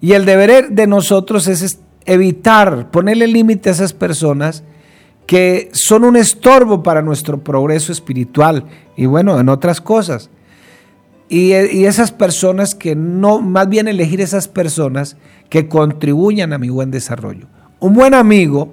Y 0.00 0.12
el 0.12 0.24
deber 0.24 0.70
de 0.70 0.86
nosotros 0.86 1.46
es 1.48 1.78
evitar, 2.04 2.90
ponerle 2.90 3.26
límite 3.26 3.68
a 3.68 3.72
esas 3.72 3.92
personas 3.92 4.62
que 5.26 5.70
son 5.72 6.04
un 6.04 6.16
estorbo 6.16 6.82
para 6.82 7.02
nuestro 7.02 7.42
progreso 7.42 7.90
espiritual 7.90 8.64
y 8.96 9.06
bueno, 9.06 9.38
en 9.38 9.48
otras 9.48 9.80
cosas. 9.80 10.30
Y, 11.28 11.52
esas 11.52 12.12
personas 12.12 12.74
que 12.74 12.94
no, 12.94 13.40
más 13.40 13.68
bien 13.68 13.88
elegir 13.88 14.20
esas 14.20 14.46
personas 14.46 15.16
que 15.48 15.68
contribuyan 15.68 16.52
a 16.52 16.58
mi 16.58 16.68
buen 16.68 16.90
desarrollo. 16.90 17.46
Un 17.80 17.94
buen 17.94 18.14
amigo 18.14 18.72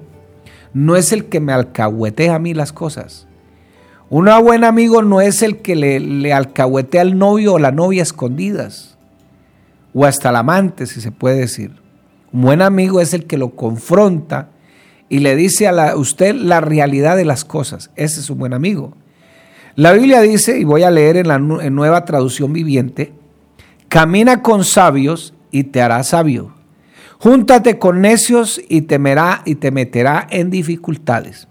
no 0.74 0.96
es 0.96 1.12
el 1.12 1.26
que 1.26 1.40
me 1.40 1.54
alcahuetea 1.54 2.36
a 2.36 2.40
mí 2.40 2.54
las 2.54 2.72
cosas. 2.72 3.28
Un 4.10 4.30
buen 4.44 4.64
amigo 4.64 5.02
no 5.02 5.22
es 5.22 5.42
el 5.42 5.58
que 5.58 5.76
le, 5.76 6.34
alcahuetea 6.34 7.02
al 7.02 7.18
novio 7.18 7.54
o 7.54 7.60
la 7.60 7.72
novia 7.72 8.04
escondidas, 8.04 8.98
o 9.94 10.06
hasta 10.06 10.30
el 10.30 10.36
amante, 10.36 10.86
si 10.86 11.02
se 11.02 11.12
puede 11.12 11.40
decir. 11.40 11.72
Un 12.32 12.44
buen 12.44 12.62
amigo 12.62 13.00
es 13.02 13.14
el 13.14 13.26
que 13.26 13.38
lo 13.38 13.56
confronta 13.56 14.50
y 15.10 15.20
le 15.20 15.36
dice 15.36 15.68
a 15.68 15.96
usted 15.96 16.36
la 16.36 16.62
realidad 16.62 17.18
de 17.18 17.26
las 17.26 17.46
cosas. 17.46 17.90
Ese 17.96 18.20
es 18.20 18.30
un 18.30 18.40
buen 18.40 18.54
amigo. 18.54 18.94
La 19.76 19.92
Biblia 19.92 20.22
dice, 20.22 20.60
y 20.60 20.64
voy 20.64 20.84
a 20.84 20.92
leer 20.92 21.18
en 21.18 21.28
la 21.28 21.40
nueva 21.40 22.06
traducción 22.06 22.54
viviente, 22.54 23.12
camina 23.88 24.42
con 24.42 24.64
sabios 24.64 25.34
y 25.50 25.64
te 25.64 25.82
hará 25.82 26.04
sabio. 26.04 26.54
Júntate 27.18 27.80
con 27.80 28.02
necios 28.02 28.62
y, 28.70 28.84
temerá, 28.84 29.42
y 29.46 29.56
te 29.56 29.72
meterá 29.72 30.28
en 30.30 30.52
dificultades. 30.52 31.48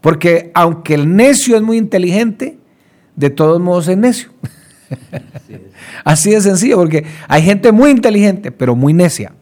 Porque 0.00 0.50
aunque 0.54 0.94
el 0.94 1.14
necio 1.16 1.56
es 1.56 1.62
muy 1.62 1.78
inteligente, 1.78 2.58
de 3.16 3.30
todos 3.30 3.60
modos 3.60 3.88
es 3.88 3.96
necio. 3.96 4.30
Así 6.04 6.30
de 6.30 6.40
sencillo, 6.40 6.76
porque 6.76 7.04
hay 7.28 7.42
gente 7.42 7.72
muy 7.72 7.90
inteligente, 7.90 8.52
pero 8.52 8.76
muy 8.76 8.92
necia. 8.92 9.32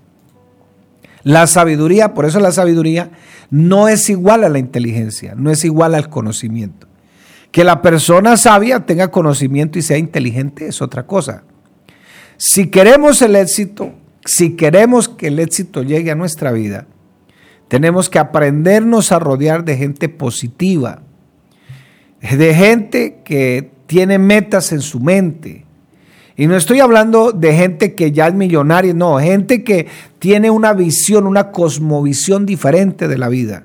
La 1.24 1.46
sabiduría, 1.48 2.14
por 2.14 2.24
eso 2.24 2.38
la 2.38 2.52
sabiduría 2.52 3.10
no 3.50 3.88
es 3.88 4.08
igual 4.10 4.44
a 4.44 4.48
la 4.48 4.58
inteligencia, 4.58 5.34
no 5.36 5.50
es 5.50 5.64
igual 5.64 5.94
al 5.94 6.08
conocimiento. 6.08 6.86
Que 7.50 7.64
la 7.64 7.82
persona 7.82 8.36
sabia 8.36 8.84
tenga 8.86 9.10
conocimiento 9.10 9.78
y 9.78 9.82
sea 9.82 9.98
inteligente 9.98 10.66
es 10.68 10.82
otra 10.82 11.06
cosa. 11.06 11.44
Si 12.36 12.68
queremos 12.68 13.22
el 13.22 13.36
éxito, 13.36 13.94
si 14.24 14.56
queremos 14.56 15.08
que 15.08 15.28
el 15.28 15.38
éxito 15.38 15.82
llegue 15.82 16.10
a 16.10 16.16
nuestra 16.16 16.52
vida, 16.52 16.86
tenemos 17.68 18.10
que 18.10 18.18
aprendernos 18.18 19.12
a 19.12 19.18
rodear 19.18 19.64
de 19.64 19.76
gente 19.76 20.08
positiva, 20.08 21.02
de 22.20 22.54
gente 22.54 23.22
que 23.24 23.70
tiene 23.86 24.18
metas 24.18 24.72
en 24.72 24.80
su 24.80 25.00
mente, 25.00 25.66
y 26.36 26.46
no 26.46 26.56
estoy 26.56 26.80
hablando 26.80 27.32
de 27.32 27.54
gente 27.54 27.94
que 27.94 28.12
ya 28.12 28.28
es 28.28 28.34
millonaria, 28.34 28.92
no, 28.92 29.18
gente 29.18 29.64
que 29.64 29.86
tiene 30.18 30.50
una 30.50 30.74
visión, 30.74 31.26
una 31.26 31.50
cosmovisión 31.50 32.44
diferente 32.44 33.08
de 33.08 33.16
la 33.16 33.30
vida. 33.30 33.64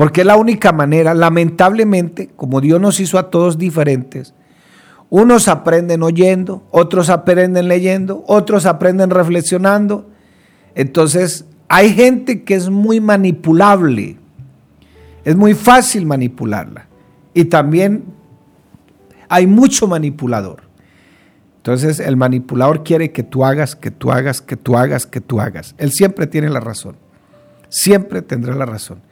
Porque 0.00 0.22
es 0.22 0.26
la 0.26 0.38
única 0.38 0.72
manera, 0.72 1.12
lamentablemente, 1.12 2.30
como 2.34 2.62
Dios 2.62 2.80
nos 2.80 3.00
hizo 3.00 3.18
a 3.18 3.28
todos 3.28 3.58
diferentes, 3.58 4.32
unos 5.10 5.46
aprenden 5.46 6.02
oyendo, 6.02 6.66
otros 6.70 7.10
aprenden 7.10 7.68
leyendo, 7.68 8.24
otros 8.26 8.64
aprenden 8.64 9.10
reflexionando. 9.10 10.08
Entonces, 10.74 11.44
hay 11.68 11.92
gente 11.92 12.44
que 12.44 12.54
es 12.54 12.70
muy 12.70 12.98
manipulable. 12.98 14.16
Es 15.22 15.36
muy 15.36 15.52
fácil 15.52 16.06
manipularla. 16.06 16.86
Y 17.34 17.44
también 17.44 18.04
hay 19.28 19.46
mucho 19.46 19.86
manipulador. 19.86 20.62
Entonces 21.58 22.00
el 22.00 22.16
manipulador 22.16 22.84
quiere 22.84 23.12
que 23.12 23.22
tú 23.22 23.44
hagas, 23.44 23.76
que 23.76 23.90
tú 23.90 24.10
hagas, 24.12 24.40
que 24.40 24.56
tú 24.56 24.78
hagas, 24.78 25.04
que 25.04 25.20
tú 25.20 25.42
hagas. 25.42 25.74
Él 25.76 25.92
siempre 25.92 26.26
tiene 26.26 26.48
la 26.48 26.60
razón. 26.60 26.96
Siempre 27.68 28.22
tendrá 28.22 28.54
la 28.54 28.64
razón. 28.64 29.02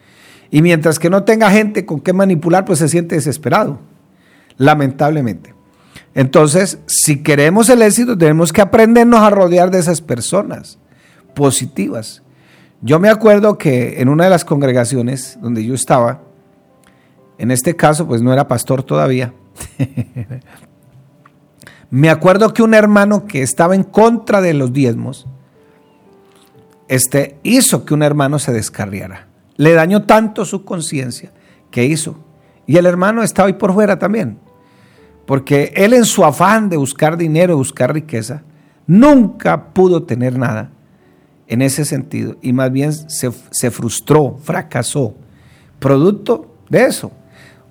Y 0.51 0.63
mientras 0.63 0.99
que 0.99 1.11
no 1.11 1.25
tenga 1.25 1.51
gente 1.51 1.85
con 1.85 2.01
qué 2.01 2.13
manipular, 2.13 2.65
pues 2.65 2.79
se 2.79 2.89
siente 2.89 3.15
desesperado. 3.17 3.81
Lamentablemente. 4.57 5.55
Entonces, 6.15 6.79
si 6.87 7.23
queremos 7.23 7.69
el 7.69 7.83
éxito, 7.83 8.17
tenemos 8.17 8.53
que 8.53 8.61
aprendernos 8.61 9.21
a 9.21 9.31
rodear 9.31 9.71
de 9.71 9.79
esas 9.79 10.01
personas 10.01 10.79
positivas. 11.35 12.23
Yo 12.81 12.99
me 12.99 13.09
acuerdo 13.09 13.59
que 13.59 14.01
en 14.01 14.09
una 14.09 14.25
de 14.25 14.31
las 14.31 14.45
congregaciones 14.45 15.39
donde 15.41 15.65
yo 15.65 15.75
estaba, 15.75 16.23
en 17.37 17.51
este 17.51 17.77
caso, 17.77 18.07
pues 18.07 18.23
no 18.23 18.33
era 18.33 18.49
pastor 18.49 18.83
todavía, 18.83 19.33
Me 21.91 22.11
acuerdo 22.11 22.53
que 22.53 22.63
un 22.63 22.75
hermano 22.75 23.27
que 23.27 23.43
estaba 23.43 23.75
en 23.75 23.83
contra 23.83 24.41
de 24.41 24.53
los 24.53 24.73
diezmos, 24.73 25.27
este, 26.89 27.39
hizo 27.43 27.85
que 27.85 27.95
un 27.95 28.03
hermano 28.03 28.39
se 28.39 28.53
descarriara. 28.53 29.28
Le 29.59 29.75
dañó 29.75 30.05
tanto 30.05 30.47
su 30.47 30.65
conciencia 30.65 31.31
que 31.71 31.85
hizo. 31.85 32.17
Y 32.67 32.79
el 32.79 32.87
hermano 32.87 33.23
está 33.23 33.45
hoy 33.45 33.53
por 33.53 33.75
fuera 33.75 33.99
también. 33.99 34.39
Porque 35.27 35.75
él 35.77 35.93
en 35.93 36.07
su 36.07 36.25
afán 36.25 36.71
de 36.71 36.79
buscar 36.79 37.19
dinero, 37.19 37.59
buscar 37.59 37.93
riqueza, 37.93 38.45
nunca 38.87 39.75
pudo 39.75 40.05
tener 40.05 40.39
nada 40.39 40.71
en 41.49 41.61
ese 41.61 41.85
sentido. 41.85 42.39
Y 42.41 42.55
más 42.55 42.73
bien 42.73 42.93
se, 42.93 43.31
se 43.51 43.71
frustró, 43.71 44.39
fracasó. 44.43 45.15
Producto 45.79 46.55
de 46.71 46.85
eso. 46.85 47.13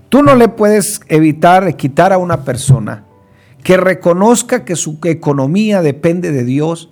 Tú 0.10 0.22
no 0.22 0.36
le 0.36 0.50
puedes 0.50 1.01
evitar 1.08 1.75
quitar 1.75 2.13
a 2.13 2.17
una 2.17 2.44
persona 2.44 3.06
que 3.63 3.77
reconozca 3.77 4.63
que 4.63 4.75
su 4.75 5.00
economía 5.03 5.82
depende 5.82 6.32
de 6.32 6.44
Dios 6.44 6.89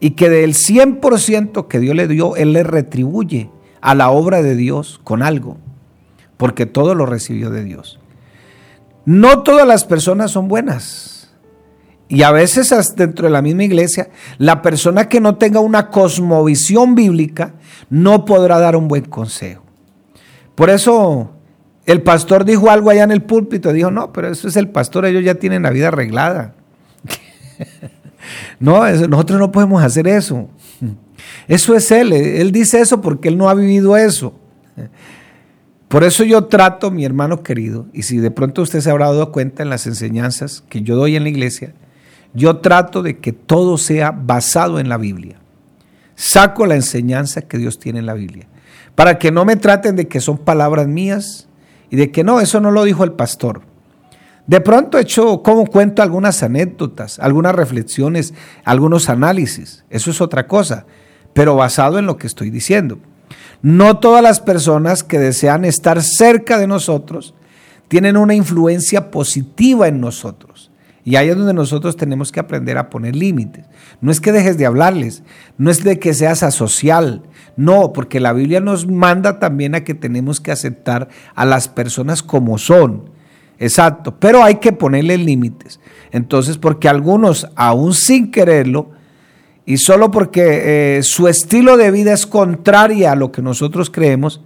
y 0.00 0.10
que 0.10 0.28
del 0.28 0.54
100% 0.54 1.68
que 1.68 1.78
Dios 1.78 1.96
le 1.96 2.08
dio, 2.08 2.36
Él 2.36 2.52
le 2.52 2.64
retribuye 2.64 3.50
a 3.82 3.94
la 3.94 4.10
obra 4.10 4.40
de 4.40 4.56
Dios 4.56 5.00
con 5.04 5.22
algo, 5.22 5.58
porque 6.38 6.64
todo 6.64 6.94
lo 6.94 7.04
recibió 7.04 7.50
de 7.50 7.64
Dios. 7.64 7.98
No 9.04 9.42
todas 9.42 9.66
las 9.66 9.84
personas 9.84 10.30
son 10.30 10.48
buenas. 10.48 11.30
Y 12.08 12.22
a 12.22 12.30
veces 12.30 12.94
dentro 12.94 13.26
de 13.26 13.32
la 13.32 13.42
misma 13.42 13.64
iglesia, 13.64 14.10
la 14.38 14.62
persona 14.62 15.08
que 15.08 15.20
no 15.20 15.36
tenga 15.36 15.60
una 15.60 15.88
cosmovisión 15.90 16.94
bíblica 16.94 17.54
no 17.90 18.24
podrá 18.24 18.58
dar 18.58 18.76
un 18.76 18.86
buen 18.86 19.04
consejo. 19.04 19.62
Por 20.54 20.70
eso 20.70 21.30
el 21.86 22.02
pastor 22.02 22.44
dijo 22.44 22.70
algo 22.70 22.90
allá 22.90 23.04
en 23.04 23.10
el 23.10 23.22
púlpito, 23.22 23.72
dijo, 23.72 23.90
no, 23.90 24.12
pero 24.12 24.28
eso 24.28 24.46
es 24.46 24.56
el 24.56 24.68
pastor, 24.68 25.06
ellos 25.06 25.24
ya 25.24 25.34
tienen 25.36 25.62
la 25.62 25.70
vida 25.70 25.88
arreglada. 25.88 26.54
no, 28.60 28.88
nosotros 29.08 29.40
no 29.40 29.50
podemos 29.50 29.82
hacer 29.82 30.06
eso. 30.06 30.48
Eso 31.48 31.74
es 31.74 31.90
él, 31.90 32.12
él 32.12 32.52
dice 32.52 32.80
eso 32.80 33.00
porque 33.00 33.28
él 33.28 33.38
no 33.38 33.48
ha 33.48 33.54
vivido 33.54 33.96
eso. 33.96 34.34
Por 35.88 36.04
eso 36.04 36.24
yo 36.24 36.44
trato, 36.44 36.90
mi 36.90 37.04
hermano 37.04 37.42
querido, 37.42 37.86
y 37.92 38.02
si 38.02 38.18
de 38.18 38.30
pronto 38.30 38.62
usted 38.62 38.80
se 38.80 38.90
habrá 38.90 39.06
dado 39.06 39.30
cuenta 39.30 39.62
en 39.62 39.68
las 39.68 39.86
enseñanzas 39.86 40.64
que 40.68 40.82
yo 40.82 40.96
doy 40.96 41.16
en 41.16 41.22
la 41.24 41.28
iglesia, 41.28 41.74
yo 42.32 42.58
trato 42.58 43.02
de 43.02 43.18
que 43.18 43.32
todo 43.32 43.76
sea 43.76 44.10
basado 44.10 44.78
en 44.78 44.88
la 44.88 44.96
Biblia. 44.96 45.38
Saco 46.14 46.64
la 46.64 46.76
enseñanza 46.76 47.42
que 47.42 47.58
Dios 47.58 47.78
tiene 47.78 47.98
en 47.98 48.06
la 48.06 48.14
Biblia. 48.14 48.48
Para 48.94 49.18
que 49.18 49.30
no 49.30 49.44
me 49.44 49.56
traten 49.56 49.96
de 49.96 50.08
que 50.08 50.20
son 50.20 50.38
palabras 50.38 50.86
mías, 50.86 51.48
y 51.92 51.96
de 51.96 52.10
que 52.10 52.24
no, 52.24 52.40
eso 52.40 52.58
no 52.58 52.70
lo 52.70 52.84
dijo 52.84 53.04
el 53.04 53.12
pastor. 53.12 53.60
De 54.46 54.62
pronto 54.62 54.96
he 54.96 55.02
hecho 55.02 55.42
como 55.42 55.66
cuento 55.66 56.02
algunas 56.02 56.42
anécdotas, 56.42 57.18
algunas 57.18 57.54
reflexiones, 57.54 58.32
algunos 58.64 59.10
análisis. 59.10 59.84
Eso 59.90 60.10
es 60.10 60.22
otra 60.22 60.46
cosa, 60.46 60.86
pero 61.32 61.56
basado 61.56 61.98
en 61.98 62.06
lo 62.06 62.16
que 62.16 62.26
estoy 62.26 62.50
diciendo. 62.50 62.98
No 63.62 63.98
todas 63.98 64.22
las 64.22 64.40
personas 64.40 65.04
que 65.04 65.18
desean 65.18 65.64
estar 65.64 66.02
cerca 66.02 66.58
de 66.58 66.66
nosotros 66.66 67.34
tienen 67.88 68.16
una 68.16 68.34
influencia 68.34 69.10
positiva 69.10 69.86
en 69.88 70.00
nosotros. 70.00 70.70
Y 71.04 71.16
ahí 71.16 71.28
es 71.28 71.36
donde 71.36 71.52
nosotros 71.52 71.96
tenemos 71.96 72.30
que 72.30 72.40
aprender 72.40 72.78
a 72.78 72.88
poner 72.88 73.16
límites. 73.16 73.64
No 74.00 74.12
es 74.12 74.20
que 74.20 74.32
dejes 74.32 74.56
de 74.56 74.66
hablarles, 74.66 75.22
no 75.58 75.70
es 75.70 75.82
de 75.82 75.98
que 75.98 76.14
seas 76.14 76.42
asocial, 76.42 77.22
no, 77.56 77.92
porque 77.92 78.20
la 78.20 78.32
Biblia 78.32 78.60
nos 78.60 78.86
manda 78.86 79.38
también 79.38 79.74
a 79.74 79.84
que 79.84 79.94
tenemos 79.94 80.40
que 80.40 80.52
aceptar 80.52 81.08
a 81.34 81.44
las 81.44 81.68
personas 81.68 82.22
como 82.22 82.56
son. 82.58 83.10
Exacto, 83.58 84.18
pero 84.18 84.42
hay 84.42 84.56
que 84.56 84.72
ponerle 84.72 85.18
límites. 85.18 85.80
Entonces, 86.12 86.58
porque 86.58 86.88
algunos, 86.88 87.48
aún 87.56 87.94
sin 87.94 88.30
quererlo, 88.30 88.90
y 89.64 89.76
solo 89.78 90.10
porque 90.10 90.96
eh, 90.98 91.02
su 91.02 91.28
estilo 91.28 91.76
de 91.76 91.90
vida 91.90 92.12
es 92.12 92.26
contraria 92.26 93.12
a 93.12 93.16
lo 93.16 93.30
que 93.30 93.42
nosotros 93.42 93.90
creemos, 93.90 94.42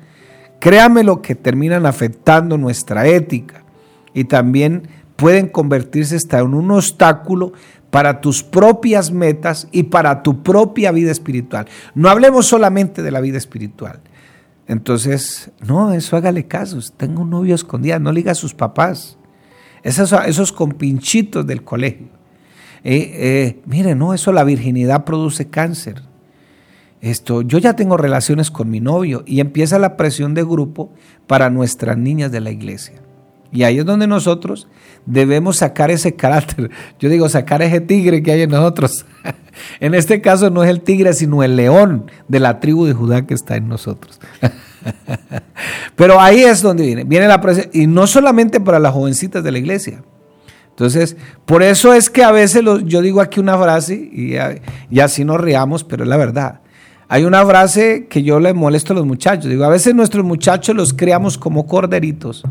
créame 0.61 1.04
lo 1.04 1.23
que 1.23 1.35
terminan 1.35 1.87
afectando 1.87 2.58
nuestra 2.58 3.06
ética 3.06 3.64
y 4.12 4.25
también 4.25 4.88
pueden 5.16 5.49
convertirse 5.49 6.16
hasta 6.16 6.40
en 6.40 6.54
un 6.54 6.70
obstáculo 6.70 7.52
para 7.90 8.20
tus 8.20 8.42
propias 8.42 9.11
metas 9.11 9.68
y 9.73 9.85
para 9.85 10.23
tu 10.23 10.42
propia 10.42 10.92
vida 10.92 11.11
espiritual. 11.11 11.66
No 11.94 12.11
hablemos 12.11 12.46
solamente 12.46 13.02
de 13.02 13.11
la 13.11 13.20
vida 13.20 13.38
espiritual. 13.38 14.00
Entonces, 14.68 15.50
no, 15.66 15.92
eso 15.92 16.16
hágale 16.16 16.46
caso. 16.46 16.78
Tengo 16.96 17.23
un 17.23 17.30
novio 17.30 17.54
escondido, 17.54 17.99
no 17.99 18.12
le 18.12 18.20
diga 18.20 18.32
a 18.32 18.35
sus 18.35 18.52
papás. 18.52 19.16
Esos, 19.82 20.12
esos 20.26 20.52
compinchitos 20.52 21.46
del 21.46 21.62
colegio. 21.62 22.08
Eh, 22.88 23.11
eh, 23.14 23.61
mire, 23.66 23.97
no, 23.97 24.14
eso 24.14 24.33
la 24.33 24.45
virginidad 24.45 25.05
produce 25.05 25.49
cáncer. 25.49 26.02
Esto, 27.00 27.43
yo 27.43 27.59
ya 27.59 27.75
tengo 27.75 27.97
relaciones 27.97 28.52
con 28.52 28.71
mi 28.71 28.78
novio 28.78 29.25
y 29.26 29.40
empieza 29.40 29.81
la 29.81 29.97
presión 29.97 30.35
de 30.35 30.45
grupo 30.45 30.93
para 31.26 31.50
nuestras 31.50 31.99
niñas 31.99 32.31
de 32.31 32.40
la 32.40 32.52
iglesia. 32.52 33.02
Y 33.50 33.64
ahí 33.64 33.81
es 33.81 33.85
donde 33.85 34.07
nosotros 34.07 34.69
debemos 35.05 35.57
sacar 35.57 35.90
ese 35.90 36.14
carácter. 36.14 36.71
Yo 37.00 37.09
digo, 37.09 37.28
sacar 37.28 37.61
ese 37.61 37.81
tigre 37.81 38.23
que 38.23 38.31
hay 38.31 38.43
en 38.43 38.50
nosotros. 38.50 39.05
en 39.81 39.97
este 39.97 40.21
caso 40.21 40.50
no 40.50 40.62
es 40.62 40.71
el 40.71 40.81
tigre, 40.81 41.12
sino 41.12 41.43
el 41.43 41.57
león 41.57 42.09
de 42.28 42.38
la 42.38 42.61
tribu 42.61 42.87
de 42.87 42.93
Judá 42.93 43.26
que 43.26 43.35
está 43.35 43.57
en 43.57 43.66
nosotros. 43.66 44.21
Pero 45.97 46.21
ahí 46.21 46.45
es 46.45 46.62
donde 46.62 46.87
viene. 46.87 47.02
Viene 47.02 47.26
la 47.26 47.40
presión. 47.40 47.66
Y 47.73 47.88
no 47.88 48.07
solamente 48.07 48.61
para 48.61 48.78
las 48.78 48.93
jovencitas 48.93 49.43
de 49.43 49.50
la 49.50 49.59
iglesia. 49.59 50.05
Entonces, 50.76 51.16
por 51.47 51.62
eso 51.62 51.95
es 51.95 52.11
que 52.11 52.23
a 52.23 52.30
veces 52.30 52.62
yo 52.85 53.00
digo 53.00 53.23
aquí 53.23 53.40
una 53.40 53.56
frase 53.56 53.95
y, 53.95 54.37
así 55.00 55.25
nos 55.25 55.40
riamos, 55.40 55.85
pero 55.85 56.02
es 56.02 56.09
la 56.09 56.18
verdad. 56.18 56.61
Hay 57.09 57.25
una 57.25 57.47
frase 57.47 58.09
que 58.11 58.23
yo 58.23 58.40
le 58.40 58.52
molesto 58.52 58.92
a 58.92 58.97
los 58.97 59.06
muchachos. 59.06 59.49
Digo, 59.49 59.64
a 59.64 59.71
veces 59.71 59.95
nuestros 59.95 60.25
muchachos 60.25 60.76
los 60.76 60.92
creamos 60.92 61.38
como 61.38 61.66
corderitos 61.66 62.45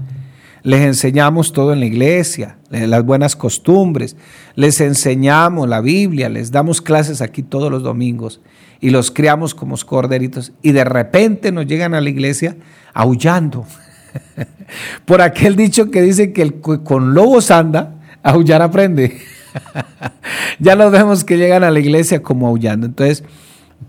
les 0.66 0.82
enseñamos 0.82 1.54
todo 1.54 1.74
en 1.74 1.80
la 1.80 1.86
iglesia, 1.86 2.58
las 2.72 3.06
buenas 3.06 3.36
costumbres, 3.36 4.18
les 4.56 4.82
enseñamos 4.82 5.70
la 5.70 5.80
Biblia, 5.80 6.28
les 6.28 6.50
damos 6.50 6.82
clases 6.82 7.22
aquí 7.22 7.44
todos 7.44 7.70
los 7.70 7.84
domingos 7.84 8.42
y 8.82 8.90
los 8.90 9.12
criamos 9.12 9.54
como 9.54 9.78
corderitos 9.78 10.54
y 10.64 10.72
de 10.72 10.84
repente 10.84 11.52
nos 11.52 11.68
llegan 11.68 11.94
a 11.94 12.02
la 12.02 12.10
iglesia 12.10 12.58
aullando. 12.96 13.68
Por 15.06 15.22
aquel 15.22 15.56
dicho 15.56 15.92
que 15.92 16.02
dice 16.02 16.34
que 16.34 16.42
el 16.42 16.60
con 16.60 17.14
lobos 17.14 17.52
anda, 17.52 17.95
aullar 18.26 18.62
aprende. 18.62 19.20
ya 20.60 20.76
los 20.76 20.92
vemos 20.92 21.24
que 21.24 21.38
llegan 21.38 21.64
a 21.64 21.72
la 21.72 21.80
iglesia 21.80 22.22
como 22.22 22.48
aullando. 22.48 22.88
Entonces, 22.88 23.24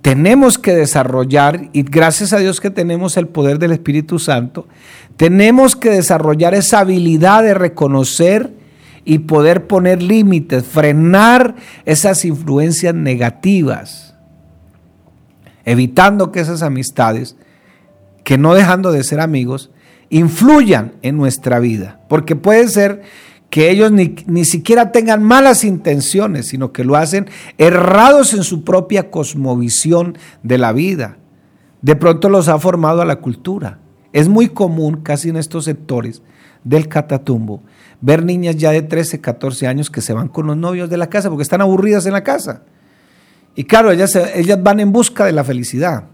tenemos 0.03 0.59
que 0.59 0.75
desarrollar, 0.75 1.71
y 1.73 1.83
gracias 1.83 2.33
a 2.33 2.39
Dios 2.39 2.61
que 2.61 2.71
tenemos 2.71 3.17
el 3.17 3.29
poder 3.29 3.59
del 3.59 3.73
Espíritu 3.73 4.19
Santo, 4.19 4.69
tenemos 5.17 5.75
que 5.75 5.91
desarrollar 5.91 6.55
esa 6.55 6.81
habilidad 6.81 7.43
de 7.43 7.55
reconocer 7.55 8.53
y 9.05 9.21
poder 9.21 9.67
poner 9.67 10.03
límites, 10.03 10.65
frenar 10.65 11.55
esas 11.87 12.25
influencias 12.25 12.95
negativas, 12.95 14.15
evitando 15.65 16.31
que 16.31 16.41
esas 16.41 16.63
amistades, 16.63 17.37
que 18.23 18.37
no 18.37 18.55
dejando 18.55 18.93
de 18.93 19.03
ser 19.03 19.21
amigos, 19.21 19.71
influyan 20.11 20.93
en 21.03 21.17
nuestra 21.17 21.59
vida. 21.59 22.01
Porque 22.09 22.37
puede 22.37 22.69
ser 22.69 23.03
que 23.51 23.71
ellos 23.71 23.93
ni, 23.93 24.17
ni, 24.27 24.45
siquiera 24.45 24.93
tengan 24.93 25.23
malas 25.23 25.65
intenciones, 25.65 26.49
sino 26.49 26.73
que 26.73 26.85
lo 26.85 26.97
hacen 26.97 27.29
errados 27.59 28.35
en 28.35 28.43
su 28.43 28.65
propia 28.65 29.11
cosmovisión 29.11 30.19
de 30.43 30.59
la 30.59 30.73
vida. 30.73 31.19
De 31.83 31.97
pronto 31.97 32.29
los 32.29 32.49
ha 32.49 32.59
formado 32.59 33.03
a 33.03 33.05
la 33.05 33.17
cultura. 33.17 33.79
Es 34.13 34.29
muy 34.29 34.49
común, 34.49 35.03
casi 35.03 35.29
en 35.29 35.37
estos 35.37 35.65
sectores 35.65 36.23
del 36.65 36.89
Catatumbo, 36.89 37.63
ver 38.01 38.25
niñas 38.25 38.57
ya 38.57 38.73
de 38.73 38.83
13, 38.83 39.21
14 39.21 39.69
años 39.69 39.89
que 39.89 40.01
se 40.01 40.13
van 40.13 40.29
con 40.29 40.49
los 40.49 40.57
novios 40.57 40.91
de 40.91 40.97
la 40.97 41.09
casa 41.09 41.29
porque 41.29 41.45
están 41.45 41.61
aburridas 41.61 42.07
en 42.07 42.13
la 42.13 42.25
casa. 42.25 42.63
Y 43.55 43.65
claro, 43.65 43.93
ellas, 43.93 44.17
ellas 44.35 44.61
van 44.63 44.81
en 44.81 44.91
busca 44.91 45.25
de 45.25 45.33
la 45.33 45.45
felicidad 45.45 46.05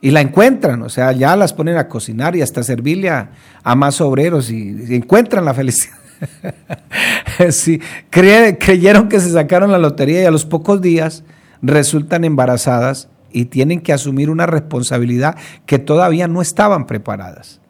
y 0.00 0.10
la 0.10 0.20
encuentran, 0.20 0.82
o 0.82 0.88
sea, 0.88 1.12
ya 1.12 1.34
las 1.36 1.52
ponen 1.52 1.76
a 1.76 1.88
cocinar 1.88 2.36
y 2.36 2.42
hasta 2.42 2.62
servirle 2.62 3.10
a, 3.10 3.30
más 3.74 4.00
obreros 4.00 4.50
y, 4.50 4.94
encuentran 4.94 5.44
la 5.44 5.52
felicidad. 5.52 5.96
sí, 7.50 7.80
creyeron 8.10 9.08
que 9.08 9.20
se 9.20 9.30
sacaron 9.30 9.72
la 9.72 9.78
lotería 9.78 10.22
y 10.22 10.24
a 10.24 10.30
los 10.30 10.44
pocos 10.44 10.80
días 10.80 11.24
resultan 11.62 12.24
embarazadas 12.24 13.08
y 13.32 13.46
tienen 13.46 13.80
que 13.80 13.92
asumir 13.92 14.30
una 14.30 14.46
responsabilidad 14.46 15.36
que 15.66 15.78
todavía 15.78 16.28
no 16.28 16.42
estaban 16.42 16.86
preparadas. 16.86 17.60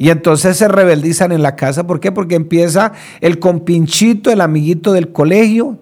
Y 0.00 0.10
entonces 0.10 0.56
se 0.56 0.68
rebeldizan 0.68 1.32
en 1.32 1.42
la 1.42 1.56
casa. 1.56 1.86
¿Por 1.86 1.98
qué? 1.98 2.12
Porque 2.12 2.36
empieza 2.36 2.92
el 3.20 3.40
compinchito, 3.40 4.30
el 4.30 4.40
amiguito 4.40 4.92
del 4.92 5.10
colegio. 5.10 5.76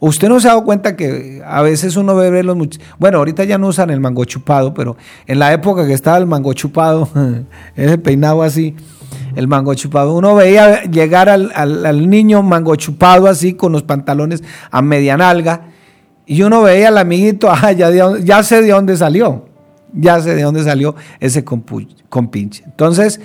Usted 0.00 0.30
no 0.30 0.40
se 0.40 0.48
ha 0.48 0.52
dado 0.52 0.64
cuenta 0.64 0.96
que 0.96 1.42
a 1.46 1.60
veces 1.60 1.96
uno 1.96 2.16
ve 2.16 2.42
los 2.42 2.56
muchachos. 2.56 2.88
Bueno, 2.98 3.18
ahorita 3.18 3.44
ya 3.44 3.58
no 3.58 3.68
usan 3.68 3.90
el 3.90 4.00
mango 4.00 4.24
chupado, 4.24 4.72
pero 4.72 4.96
en 5.26 5.38
la 5.38 5.52
época 5.52 5.86
que 5.86 5.92
estaba 5.92 6.16
el 6.16 6.26
mango 6.26 6.54
chupado, 6.54 7.06
ese 7.76 7.98
peinado 7.98 8.42
así, 8.42 8.74
el 9.40 9.48
mango 9.48 9.74
chupado, 9.74 10.14
uno 10.14 10.34
veía 10.34 10.84
llegar 10.84 11.28
al, 11.28 11.50
al 11.54 12.10
niño 12.10 12.42
mango 12.42 12.76
chupado 12.76 13.26
así 13.26 13.54
con 13.54 13.72
los 13.72 13.82
pantalones 13.82 14.44
a 14.70 14.82
media 14.82 15.16
nalga 15.16 15.70
y 16.30 16.42
uno 16.42 16.62
veía 16.62 16.88
al 16.88 16.98
amiguito, 16.98 17.50
ah, 17.50 17.72
ya, 17.72 17.90
ya 17.90 18.42
sé 18.44 18.62
de 18.62 18.70
dónde 18.70 18.96
salió, 18.96 19.46
ya 19.92 20.20
sé 20.20 20.36
de 20.36 20.42
dónde 20.42 20.62
salió 20.62 20.94
ese 21.18 21.44
compinche. 21.44 22.62
Entonces, 22.66 23.20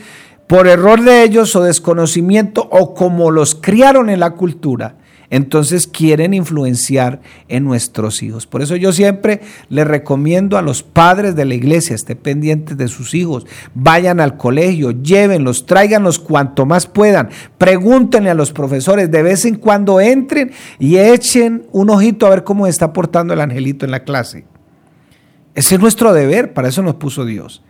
por 0.47 0.67
error 0.67 1.03
de 1.03 1.23
ellos 1.23 1.55
o 1.55 1.61
desconocimiento 1.61 2.67
o 2.71 2.95
como 2.95 3.29
los 3.29 3.53
criaron 3.53 4.09
en 4.09 4.19
la 4.19 4.31
cultura, 4.31 4.95
entonces 5.35 5.85
quieren 5.85 6.33
influenciar 6.33 7.19
en 7.49 7.65
nuestros 7.65 8.23
hijos. 8.23 8.47
Por 8.47 8.61
eso 8.61 8.77
yo 8.77 8.93
siempre 8.93 9.41
le 9.67 9.83
recomiendo 9.83 10.57
a 10.57 10.61
los 10.61 10.81
padres 10.81 11.35
de 11.35 11.43
la 11.43 11.55
iglesia, 11.55 11.93
estén 11.93 12.17
pendientes 12.17 12.77
de 12.77 12.87
sus 12.87 13.13
hijos, 13.13 13.45
vayan 13.73 14.21
al 14.21 14.37
colegio, 14.37 14.91
llévenlos, 14.91 15.65
tráiganlos 15.65 16.19
cuanto 16.19 16.65
más 16.65 16.87
puedan, 16.87 17.27
pregúntenle 17.57 18.29
a 18.29 18.33
los 18.33 18.53
profesores, 18.53 19.11
de 19.11 19.23
vez 19.23 19.43
en 19.43 19.55
cuando 19.55 19.99
entren 19.99 20.53
y 20.79 20.95
echen 20.99 21.67
un 21.73 21.89
ojito 21.89 22.27
a 22.27 22.29
ver 22.29 22.45
cómo 22.45 22.65
está 22.65 22.93
portando 22.93 23.33
el 23.33 23.41
angelito 23.41 23.83
en 23.83 23.91
la 23.91 24.05
clase. 24.05 24.45
Ese 25.53 25.75
es 25.75 25.81
nuestro 25.81 26.13
deber, 26.13 26.53
para 26.53 26.69
eso 26.69 26.81
nos 26.81 26.95
puso 26.95 27.25
Dios. 27.25 27.61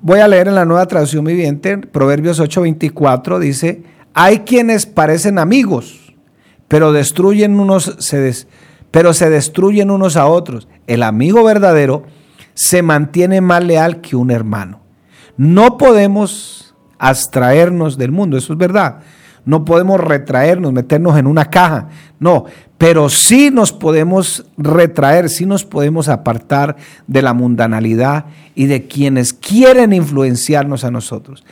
Voy 0.00 0.20
a 0.20 0.28
leer 0.28 0.48
en 0.48 0.54
la 0.54 0.64
nueva 0.64 0.86
traducción 0.86 1.26
viviente, 1.26 1.76
Proverbios 1.76 2.40
8:24, 2.40 3.38
dice, 3.38 3.82
hay 4.14 4.38
quienes 4.40 4.86
parecen 4.86 5.38
amigos 5.38 6.05
pero 6.68 6.92
destruyen 6.92 7.58
unos, 7.58 7.96
se 7.98 8.46
pero 8.90 9.12
se 9.12 9.30
destruyen 9.30 9.90
unos 9.90 10.16
a 10.16 10.26
otros. 10.26 10.68
El 10.86 11.02
amigo 11.02 11.44
verdadero 11.44 12.04
se 12.54 12.82
mantiene 12.82 13.40
más 13.40 13.64
leal 13.64 14.00
que 14.00 14.16
un 14.16 14.30
hermano. 14.30 14.80
No 15.36 15.76
podemos 15.76 16.74
abstraernos 16.98 17.98
del 17.98 18.12
mundo, 18.12 18.36
eso 18.36 18.54
es 18.54 18.58
verdad. 18.58 19.00
No 19.44 19.64
podemos 19.64 20.00
retraernos, 20.00 20.72
meternos 20.72 21.16
en 21.18 21.26
una 21.26 21.44
caja. 21.50 21.88
No, 22.18 22.46
pero 22.78 23.08
sí 23.08 23.50
nos 23.52 23.72
podemos 23.72 24.44
retraer, 24.56 25.28
sí 25.28 25.46
nos 25.46 25.64
podemos 25.64 26.08
apartar 26.08 26.76
de 27.06 27.22
la 27.22 27.32
mundanalidad 27.32 28.26
y 28.54 28.66
de 28.66 28.86
quienes 28.86 29.32
quieren 29.32 29.92
influenciarnos 29.92 30.84
a 30.84 30.90
nosotros. 30.90 31.44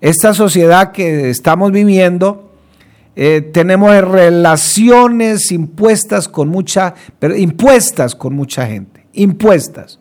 Esta 0.00 0.34
sociedad 0.34 0.92
que 0.92 1.30
estamos 1.30 1.72
viviendo 1.72 2.47
eh, 3.20 3.40
tenemos 3.40 3.90
relaciones 4.00 5.50
impuestas 5.50 6.28
con 6.28 6.46
mucha, 6.48 6.94
pero 7.18 7.34
impuestas 7.34 8.14
con 8.14 8.32
mucha 8.32 8.64
gente, 8.64 9.08
impuestas, 9.12 9.98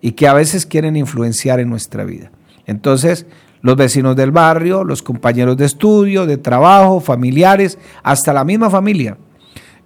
y 0.00 0.10
que 0.10 0.26
a 0.26 0.34
veces 0.34 0.66
quieren 0.66 0.96
influenciar 0.96 1.60
en 1.60 1.70
nuestra 1.70 2.02
vida. 2.02 2.32
Entonces, 2.66 3.26
los 3.60 3.76
vecinos 3.76 4.16
del 4.16 4.32
barrio, 4.32 4.82
los 4.82 5.02
compañeros 5.02 5.56
de 5.56 5.66
estudio, 5.66 6.26
de 6.26 6.36
trabajo, 6.36 6.98
familiares, 6.98 7.78
hasta 8.02 8.32
la 8.32 8.42
misma 8.42 8.70
familia. 8.70 9.18